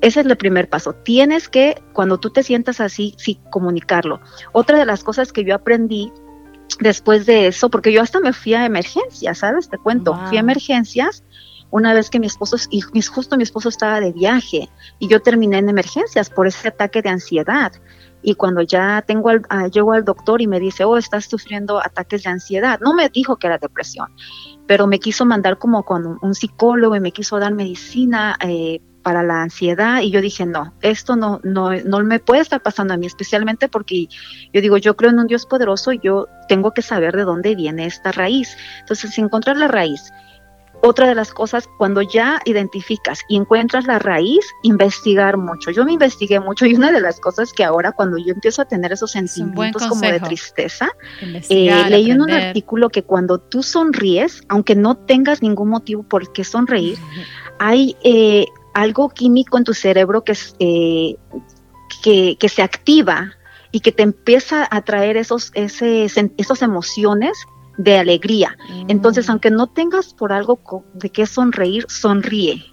Ese 0.00 0.20
es 0.20 0.26
el 0.26 0.36
primer 0.36 0.68
paso. 0.68 0.92
Tienes 0.92 1.48
que, 1.48 1.82
cuando 1.92 2.18
tú 2.18 2.30
te 2.30 2.44
sientas 2.44 2.80
así, 2.80 3.14
sí, 3.18 3.40
comunicarlo. 3.50 4.20
Otra 4.52 4.78
de 4.78 4.86
las 4.86 5.02
cosas 5.02 5.32
que 5.32 5.44
yo 5.44 5.56
aprendí 5.56 6.12
después 6.80 7.26
de 7.26 7.48
eso, 7.48 7.70
porque 7.70 7.92
yo 7.92 8.02
hasta 8.02 8.20
me 8.20 8.32
fui 8.32 8.54
a 8.54 8.64
emergencias, 8.64 9.38
¿sabes? 9.38 9.68
Te 9.68 9.78
cuento, 9.78 10.14
wow. 10.14 10.28
fui 10.28 10.36
a 10.36 10.40
emergencias 10.40 11.24
una 11.70 11.92
vez 11.92 12.08
que 12.10 12.18
mi 12.18 12.26
esposo, 12.26 12.56
y 12.70 12.80
justo 13.02 13.36
mi 13.36 13.42
esposo 13.42 13.68
estaba 13.68 14.00
de 14.00 14.12
viaje 14.12 14.68
y 14.98 15.08
yo 15.08 15.20
terminé 15.20 15.58
en 15.58 15.68
emergencias 15.68 16.30
por 16.30 16.46
ese 16.46 16.68
ataque 16.68 17.02
de 17.02 17.10
ansiedad. 17.10 17.72
Y 18.20 18.34
cuando 18.34 18.62
ya 18.62 19.04
tengo 19.06 19.28
al, 19.28 19.42
uh, 19.50 19.70
llego 19.70 19.92
al 19.92 20.04
doctor 20.04 20.40
y 20.40 20.46
me 20.46 20.58
dice, 20.58 20.84
oh, 20.84 20.96
estás 20.96 21.26
sufriendo 21.26 21.78
ataques 21.78 22.24
de 22.24 22.30
ansiedad, 22.30 22.80
no 22.80 22.94
me 22.94 23.08
dijo 23.10 23.36
que 23.36 23.46
era 23.46 23.58
depresión, 23.58 24.08
pero 24.66 24.86
me 24.86 24.98
quiso 24.98 25.24
mandar 25.24 25.58
como 25.58 25.84
con 25.84 26.06
un, 26.06 26.18
un 26.20 26.34
psicólogo 26.34 26.96
y 26.96 27.00
me 27.00 27.12
quiso 27.12 27.38
dar 27.38 27.54
medicina 27.54 28.36
eh, 28.40 28.80
para 29.08 29.22
la 29.22 29.40
ansiedad 29.40 30.02
y 30.02 30.10
yo 30.10 30.20
dije, 30.20 30.44
no, 30.44 30.74
esto 30.82 31.16
no, 31.16 31.40
no, 31.42 31.70
no 31.72 32.04
me 32.04 32.18
puede 32.18 32.42
estar 32.42 32.60
pasando 32.60 32.92
a 32.92 32.98
mí, 32.98 33.06
especialmente 33.06 33.66
porque 33.66 34.06
yo 34.52 34.60
digo, 34.60 34.76
yo 34.76 34.96
creo 34.96 35.10
en 35.10 35.18
un 35.18 35.26
Dios 35.26 35.46
poderoso 35.46 35.92
y 35.92 36.00
yo 36.02 36.26
tengo 36.46 36.74
que 36.74 36.82
saber 36.82 37.16
de 37.16 37.22
dónde 37.22 37.54
viene 37.54 37.86
esta 37.86 38.12
raíz. 38.12 38.54
Entonces, 38.80 39.16
encontrar 39.16 39.56
la 39.56 39.66
raíz. 39.66 40.12
Otra 40.82 41.08
de 41.08 41.14
las 41.14 41.32
cosas, 41.32 41.66
cuando 41.78 42.02
ya 42.02 42.42
identificas 42.44 43.20
y 43.30 43.36
encuentras 43.36 43.86
la 43.86 43.98
raíz, 43.98 44.44
investigar 44.62 45.38
mucho. 45.38 45.70
Yo 45.70 45.86
me 45.86 45.94
investigué 45.94 46.38
mucho 46.38 46.66
y 46.66 46.74
una 46.74 46.92
de 46.92 47.00
las 47.00 47.18
cosas 47.18 47.54
que 47.54 47.64
ahora 47.64 47.92
cuando 47.92 48.18
yo 48.18 48.34
empiezo 48.34 48.60
a 48.60 48.66
tener 48.66 48.92
esos 48.92 49.12
sentimientos 49.12 49.86
como 49.86 50.02
de 50.02 50.20
tristeza, 50.20 50.90
eh, 51.22 51.84
leí 51.88 52.10
en 52.10 52.20
un 52.20 52.30
artículo 52.30 52.90
que 52.90 53.04
cuando 53.04 53.38
tú 53.38 53.62
sonríes, 53.62 54.42
aunque 54.48 54.74
no 54.74 54.98
tengas 54.98 55.40
ningún 55.40 55.70
motivo 55.70 56.02
por 56.02 56.30
qué 56.30 56.44
sonreír, 56.44 56.98
hay 57.58 57.96
eh, 58.04 58.44
algo 58.78 59.08
químico 59.08 59.58
en 59.58 59.64
tu 59.64 59.74
cerebro 59.74 60.22
que, 60.22 60.36
eh, 60.60 61.16
que, 62.02 62.36
que, 62.38 62.48
se 62.48 62.62
activa 62.62 63.32
y 63.72 63.80
que 63.80 63.90
te 63.90 64.04
empieza 64.04 64.68
a 64.70 64.82
traer 64.82 65.16
esos, 65.16 65.50
ese, 65.54 66.04
esas 66.04 66.62
emociones 66.62 67.36
de 67.76 67.98
alegría. 67.98 68.56
Mm. 68.68 68.84
Entonces, 68.88 69.28
aunque 69.28 69.50
no 69.50 69.66
tengas 69.66 70.14
por 70.14 70.32
algo 70.32 70.60
de 70.94 71.10
qué 71.10 71.26
sonreír, 71.26 71.86
sonríe. 71.88 72.64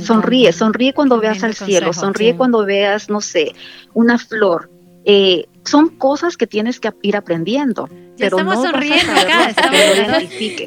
Sonríe, 0.00 0.52
sonríe 0.52 0.92
cuando 0.92 1.20
veas 1.20 1.44
al 1.44 1.54
cielo, 1.54 1.92
sonríe 1.92 2.32
sí. 2.32 2.36
cuando 2.36 2.64
veas, 2.66 3.08
no 3.08 3.20
sé, 3.20 3.54
una 3.94 4.18
flor. 4.18 4.68
Eh, 5.04 5.46
son 5.64 5.90
cosas 5.90 6.36
que 6.36 6.48
tienes 6.48 6.80
que 6.80 6.90
ir 7.02 7.16
aprendiendo. 7.16 7.88
Ya 8.16 8.26
pero 8.30 8.38
estamos 8.38 8.56
no 8.56 8.62
sonriendo 8.70 9.12
acá, 9.12 9.50
estamos, 9.50 9.78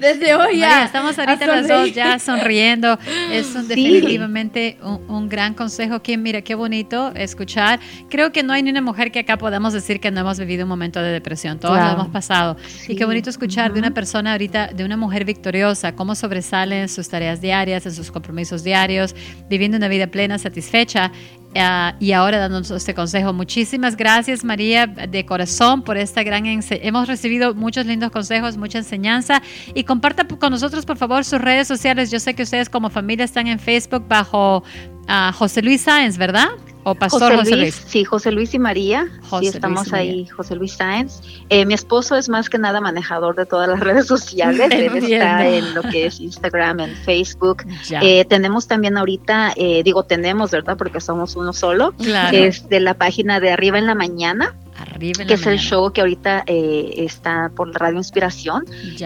desde 0.01 0.35
hoy 0.35 0.59
ya. 0.59 0.69
María, 0.69 0.85
estamos 0.85 1.17
ahorita 1.17 1.47
las 1.47 1.67
dos 1.67 1.93
ya 1.93 2.19
sonriendo. 2.19 2.99
Es 3.31 3.55
un, 3.55 3.67
definitivamente 3.67 4.77
un, 4.83 5.03
un, 5.09 5.29
gran 5.29 5.55
consejo 5.55 6.01
que 6.03 6.15
mira 6.15 6.43
qué 6.43 6.53
bonito 6.53 7.12
escuchar. 7.15 7.79
Creo 8.07 8.31
que 8.31 8.43
no 8.43 8.53
hay 8.53 8.62
ni 8.62 8.69
una 8.69 8.81
mujer 8.81 9.12
que 9.12 9.19
acá 9.19 9.38
podamos 9.38 9.73
decir 9.73 9.99
que 9.99 10.12
no 10.12 10.21
hemos 10.21 10.38
vivido 10.38 10.65
un 10.65 10.69
momento 10.69 11.01
de 11.01 11.12
depresión. 11.12 11.59
Todos 11.59 11.75
claro. 11.75 11.95
lo 11.95 12.01
hemos 12.01 12.13
pasado. 12.13 12.55
Sí. 12.67 12.93
Y 12.93 12.95
qué 12.95 13.05
bonito 13.05 13.31
escuchar 13.31 13.69
uh 13.69 13.71
-huh. 13.71 13.73
de 13.73 13.79
una 13.79 13.91
persona 13.91 14.33
ahorita, 14.33 14.67
de 14.67 14.85
una 14.85 14.95
mujer 14.95 15.25
victoriosa, 15.25 15.95
cómo 15.95 16.13
sobresale 16.13 16.81
en 16.81 16.89
sus 16.89 17.09
tareas 17.09 17.41
diarias, 17.41 17.85
en 17.88 17.93
sus 17.93 18.12
compromisos 18.12 18.63
diarios, 18.63 19.15
viviendo 19.49 19.75
una 19.77 19.88
vida 19.88 20.05
plena, 20.05 20.38
satisfecha 20.38 21.12
Uh, 21.55 21.97
y 21.99 22.12
ahora 22.12 22.38
dándonos 22.38 22.69
este 22.69 22.93
consejo. 22.93 23.33
Muchísimas 23.33 23.97
gracias 23.97 24.43
María 24.43 24.85
de 24.85 25.25
corazón 25.25 25.81
por 25.81 25.97
esta 25.97 26.21
gran 26.21 26.45
hemos 26.45 27.07
recibido 27.07 27.55
muchos 27.55 27.88
lindos 27.88 28.12
consejos, 28.12 28.55
mucha 28.55 28.77
enseñanza 28.77 29.41
y 29.73 29.83
comparta 29.83 30.27
con 30.27 30.51
nosotros 30.51 30.85
por 30.85 30.97
favor 30.97 31.25
sus 31.25 31.41
redes 31.41 31.67
sociales. 31.67 32.12
Yo 32.12 32.19
sé 32.19 32.35
que 32.35 32.43
ustedes 32.43 32.69
como 32.69 32.91
familia 32.91 33.25
están 33.25 33.47
en 33.47 33.57
Facebook 33.57 34.07
bajo 34.07 34.63
a 35.07 35.31
José 35.33 35.63
Luis 35.63 35.81
Sáenz, 35.81 36.17
¿verdad? 36.17 36.49
O 36.83 36.95
Pastor 36.95 37.35
José, 37.35 37.55
Luis, 37.55 37.83
Sí, 37.87 38.03
José 38.05 38.31
Luis 38.31 38.53
y 38.53 38.59
María. 38.59 39.07
sí, 39.39 39.47
estamos 39.47 39.91
ahí, 39.93 40.25
José 40.27 40.55
Luis 40.55 40.73
Sáenz. 40.73 41.21
Eh, 41.49 41.65
mi 41.65 41.73
esposo 41.73 42.15
es 42.15 42.29
más 42.29 42.49
que 42.49 42.57
nada 42.57 42.79
manejador 42.79 43.35
de 43.35 43.45
todas 43.45 43.67
las 43.67 43.79
redes 43.81 44.07
sociales. 44.07 44.69
Él 44.71 44.95
está 44.95 45.47
en 45.47 45.73
lo 45.73 45.81
que 45.83 46.05
es 46.05 46.19
Instagram, 46.19 46.79
en 46.79 46.95
Facebook. 46.95 47.63
Eh, 48.01 48.25
tenemos 48.25 48.67
también 48.67 48.97
ahorita, 48.97 49.53
eh, 49.55 49.83
digo 49.83 50.03
tenemos, 50.03 50.51
¿verdad? 50.51 50.77
Porque 50.77 51.01
somos 51.01 51.35
uno 51.35 51.53
solo. 51.53 51.91
Claro. 51.93 52.35
Es 52.37 52.69
de 52.69 52.79
la 52.79 52.93
página 52.93 53.39
de 53.39 53.51
Arriba 53.51 53.77
en 53.77 53.85
la 53.85 53.95
Mañana 53.95 54.55
que 54.99 55.33
es 55.33 55.47
el 55.47 55.57
show 55.57 55.91
que 55.91 56.01
ahorita 56.01 56.43
eh, 56.45 56.93
está 56.97 57.51
por 57.55 57.71
Radio 57.73 57.97
Inspiración. 57.97 58.65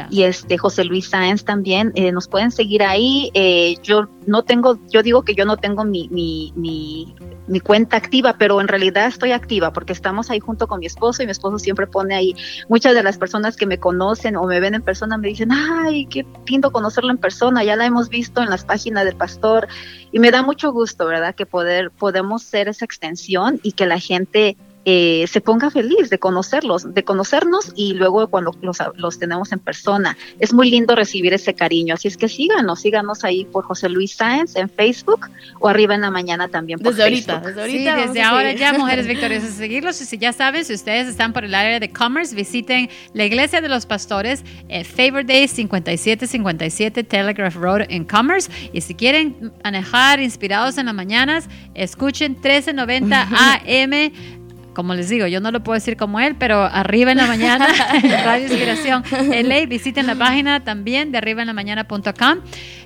Y 0.09 0.23
este 0.23 0.57
José 0.57 0.83
Luis 0.83 1.09
Sáenz 1.09 1.43
también. 1.43 1.91
Eh, 1.95 2.12
nos 2.12 2.27
pueden 2.27 2.51
seguir 2.51 2.83
ahí. 2.83 3.31
Eh, 3.33 3.75
yo 3.83 4.07
no 4.25 4.43
tengo, 4.43 4.79
yo 4.89 5.03
digo 5.03 5.23
que 5.23 5.36
yo 5.36 5.45
no 5.45 5.57
tengo 5.57 5.83
mi, 5.83 6.07
mi, 6.09 6.53
mi, 6.55 7.13
mi, 7.47 7.59
cuenta 7.59 7.97
activa, 7.97 8.36
pero 8.38 8.62
en 8.62 8.67
realidad 8.67 9.07
estoy 9.07 9.31
activa 9.31 9.73
porque 9.73 9.93
estamos 9.93 10.29
ahí 10.29 10.39
junto 10.39 10.67
con 10.67 10.79
mi 10.79 10.86
esposo 10.86 11.23
y 11.23 11.25
mi 11.25 11.31
esposo 11.31 11.59
siempre 11.59 11.88
pone 11.88 12.15
ahí. 12.15 12.36
Muchas 12.69 12.95
de 12.95 13.03
las 13.03 13.17
personas 13.17 13.55
que 13.55 13.65
me 13.65 13.79
conocen 13.79 14.36
o 14.36 14.45
me 14.45 14.59
ven 14.59 14.75
en 14.75 14.81
persona 14.81 15.17
me 15.17 15.29
dicen, 15.29 15.51
ay, 15.51 16.05
qué 16.07 16.25
lindo 16.47 16.71
conocerlo 16.71 17.12
en 17.12 17.17
persona. 17.17 17.63
Ya 17.63 17.75
la 17.75 17.86
hemos 17.86 18.09
visto 18.09 18.41
en 18.41 18.49
las 18.49 18.63
páginas 18.63 19.05
del 19.05 19.15
pastor 19.15 19.67
y 20.12 20.19
me 20.19 20.31
da 20.31 20.43
mucho 20.43 20.71
gusto, 20.71 21.05
¿verdad? 21.05 21.36
Que 21.36 21.45
poder 21.45 21.91
podemos 21.91 22.43
ser 22.43 22.67
esa 22.67 22.86
extensión 22.86 23.59
y 23.63 23.73
que 23.73 23.86
la 23.86 23.99
gente 23.99 24.57
eh, 24.86 25.26
se 25.32 25.39
ponga 25.39 25.69
feliz 25.69 26.10
de 26.10 26.19
conocerlos, 26.19 26.93
de 26.93 27.04
conocernos 27.04 27.72
y 27.76 27.93
luego 27.93 28.28
cuando 28.28 28.54
los, 28.96 29.19
tenemos 29.19 29.52
en 29.52 29.60
persona. 29.60 30.17
Es 30.39 30.54
muy 30.54 30.69
lindo 30.69 30.96
recibir 30.96 31.34
ese 31.34 31.54
cariño, 31.54 31.93
así 31.93 32.10
es 32.10 32.17
que 32.17 32.28
síganos, 32.28 32.82
síganos 32.82 33.24
ahí 33.24 33.46
por 33.46 33.63
José 33.63 33.88
Luis 33.89 34.15
Sáenz 34.15 34.56
en 34.56 34.69
Facebook 34.69 35.30
o 35.60 35.69
arriba 35.69 35.96
en 35.96 36.02
la 36.02 36.12
mañana 36.12 36.50
también 36.50 36.80
por 36.80 36.91
desde 36.91 37.04
Ahorita, 37.04 37.39
desde 37.39 37.62
ahorita. 37.62 37.96
Sí, 37.96 38.08
desde 38.08 38.22
ahora 38.22 38.54
ya, 38.54 38.74
Mujeres 38.78 39.08
Victoriosas, 39.08 39.54
seguirlos 39.54 40.02
y 40.02 40.06
si 40.06 40.17
ya 40.17 40.34
saben, 40.34 40.65
si 40.65 40.74
ustedes 40.74 41.08
están 41.08 41.32
por 41.32 41.46
el 41.46 41.56
área 41.56 41.80
de 41.80 41.89
Commerce, 41.89 42.36
visiten 42.36 42.89
la 43.13 43.24
Iglesia 43.24 43.62
de 43.62 43.69
los 43.69 43.86
Pastores, 43.86 44.43
eh, 44.67 44.84
Favor 44.84 45.26
Day 45.26 45.48
5757 45.48 47.04
Telegraph 47.04 47.56
Road 47.56 47.86
en 47.89 48.04
Commerce 48.04 48.50
y 48.74 48.82
si 48.82 48.96
quieren 48.96 49.54
manejar 49.63 50.19
inspirados 50.19 50.78
en 50.78 50.88
las 50.88 50.96
mañanas, 50.96 51.48
escuchen 51.74 52.34
1390 52.34 53.30
AM 53.65 54.42
como 54.73 54.93
les 54.93 55.09
digo, 55.09 55.27
yo 55.27 55.39
no 55.39 55.51
lo 55.51 55.63
puedo 55.63 55.75
decir 55.75 55.97
como 55.97 56.19
él, 56.19 56.36
pero 56.38 56.63
arriba 56.63 57.12
en 57.12 57.17
la 57.17 57.27
mañana, 57.27 57.67
Radio 58.23 58.47
Inspiración 58.47 59.03
LA, 59.12 59.65
visiten 59.67 60.07
la 60.07 60.15
página 60.15 60.63
también 60.63 61.12
de 61.12 61.17
arriba 61.17 61.41
en 61.41 61.47
la 61.47 61.53
mañana.com. 61.53 62.39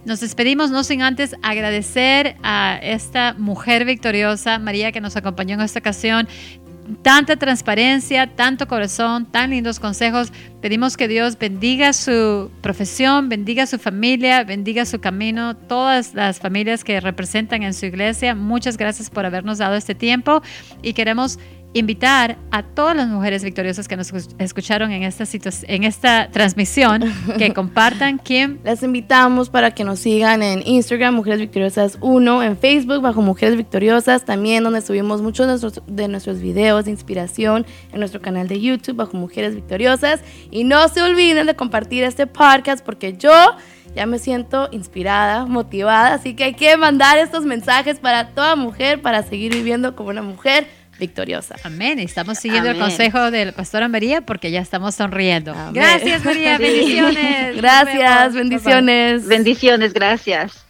Nos 0.06 0.19
despedimos, 0.19 0.71
no 0.71 0.84
sin 0.84 1.02
antes 1.02 1.36
agradecer 1.41 2.38
a 2.43 2.80
esta 2.82 3.36
mujer 3.38 3.86
victoriosa, 3.86 4.60
María, 4.60 4.91
que 4.91 5.02
nos 5.02 5.15
acompañó 5.15 5.56
en 5.56 5.62
esta 5.62 5.80
ocasión. 5.80 6.28
Tanta 7.02 7.36
transparencia, 7.36 8.34
tanto 8.36 8.65
corazón, 8.65 9.26
tan 9.26 9.50
lindos 9.50 9.78
consejos. 9.78 10.32
Pedimos 10.62 10.95
que 10.95 11.10
Dios 11.10 11.38
bendiga 11.38 11.91
su 11.91 12.50
profesión, 12.62 13.28
bendiga 13.28 13.67
su 13.67 13.78
familia, 13.78 14.45
bendiga 14.45 14.86
su 14.86 15.00
camino, 15.02 15.54
todas 15.58 16.13
las 16.13 16.39
familias 16.39 16.86
que 16.86 17.02
representan 17.02 17.63
en 17.63 17.73
su 17.73 17.88
iglesia. 17.88 18.36
Muchas 18.36 18.78
gracias 18.78 19.10
por 19.10 19.26
habernos 19.26 19.58
dado 19.58 19.76
este 19.76 19.95
tiempo 19.95 20.41
y 20.82 20.93
queremos 20.93 21.39
invitar 21.80 22.38
a 22.52 22.63
todas 22.63 22.96
las 22.96 23.08
mujeres 23.08 23.44
victoriosas 23.44 23.88
que 23.88 23.96
nos 23.96 24.12
escucharon 24.38 24.92
en 24.92 25.04
esta, 25.04 25.26
en 25.68 25.84
esta 25.84 26.30
transmisión 26.32 27.04
que 27.38 27.54
compartan 27.56 28.18
quién. 28.18 28.60
Las 28.63 28.84
invitamos 28.84 29.50
para 29.50 29.72
que 29.72 29.84
nos 29.84 30.00
sigan 30.00 30.44
en 30.44 30.62
Instagram, 30.66 31.16
Mujeres 31.16 31.40
Victoriosas 31.40 31.98
1, 32.02 32.44
en 32.44 32.58
Facebook 32.58 33.02
bajo 33.02 33.22
Mujeres 33.22 33.56
Victoriosas, 33.58 34.26
también 34.26 34.63
donde 34.63 34.82
subimos 34.82 35.22
muchos 35.22 35.46
de 35.46 35.52
nuestros, 35.54 35.86
de 35.88 36.08
nuestros 36.08 36.40
videos 36.40 36.86
de 36.86 36.92
inspiración 36.92 37.66
en 37.92 38.00
nuestro 38.00 38.22
canal 38.22 38.48
de 38.48 38.60
YouTube 38.60 38.96
bajo 38.96 39.18
Mujeres 39.18 39.56
Victoriosas. 39.56 40.22
Y 40.52 40.63
no 40.63 40.88
se 40.90 41.02
olviden 41.02 41.48
de 41.48 41.56
compartir 41.56 42.04
este 42.04 42.28
podcast 42.28 42.84
porque 42.86 43.13
yo 43.18 43.32
ya 43.96 44.06
me 44.06 44.20
siento 44.20 44.70
inspirada, 44.72 45.46
motivada, 45.46 46.13
así 46.13 46.36
que 46.36 46.44
hay 46.44 46.54
que 46.54 46.78
mandar 46.78 47.18
estos 47.18 47.46
mensajes 47.46 48.00
para 48.00 48.30
toda 48.30 48.56
mujer 48.56 49.02
para 49.02 49.24
seguir 49.24 49.54
viviendo 49.54 49.96
como 49.96 50.10
una 50.10 50.22
mujer 50.22 50.68
victoriosa. 51.00 51.56
Amén. 51.64 52.00
Estamos 52.00 52.38
siguiendo 52.38 52.70
el 52.70 52.78
consejo 52.78 53.32
del 53.32 53.54
pastor 53.54 53.88
María 53.90 54.22
porque 54.22 54.52
ya 54.52 54.62
estamos 54.62 54.96
sonriendo. 54.96 55.56
Gracias, 55.74 56.24
María. 56.26 56.58
Bendiciones. 56.58 57.58
Gracias, 57.58 58.34
bendiciones. 58.34 59.28
Bendiciones, 59.28 59.94
gracias. 59.94 60.66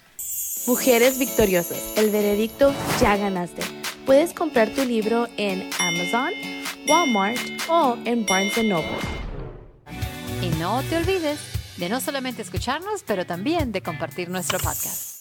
Mujeres 0.67 1.17
victoriosas. 1.17 1.93
El 1.95 2.09
veredicto 2.09 2.73
ya 2.99 3.15
ganaste. 3.15 3.61
Puedes 4.05 4.33
comprar 4.33 4.69
tu 4.69 4.83
libro 4.83 5.27
en 5.37 5.69
Amazon, 5.79 6.31
Walmart 6.87 7.39
o 7.69 7.97
en 8.05 8.25
Barnes 8.25 8.57
Noble. 8.63 8.87
Y 10.41 10.49
no 10.59 10.83
te 10.83 10.97
olvides 10.97 11.39
de 11.77 11.89
no 11.89 12.01
solamente 12.01 12.41
escucharnos, 12.41 13.03
pero 13.05 13.25
también 13.25 13.71
de 13.71 13.81
compartir 13.81 14.29
nuestro 14.29 14.59
podcast. 14.59 15.16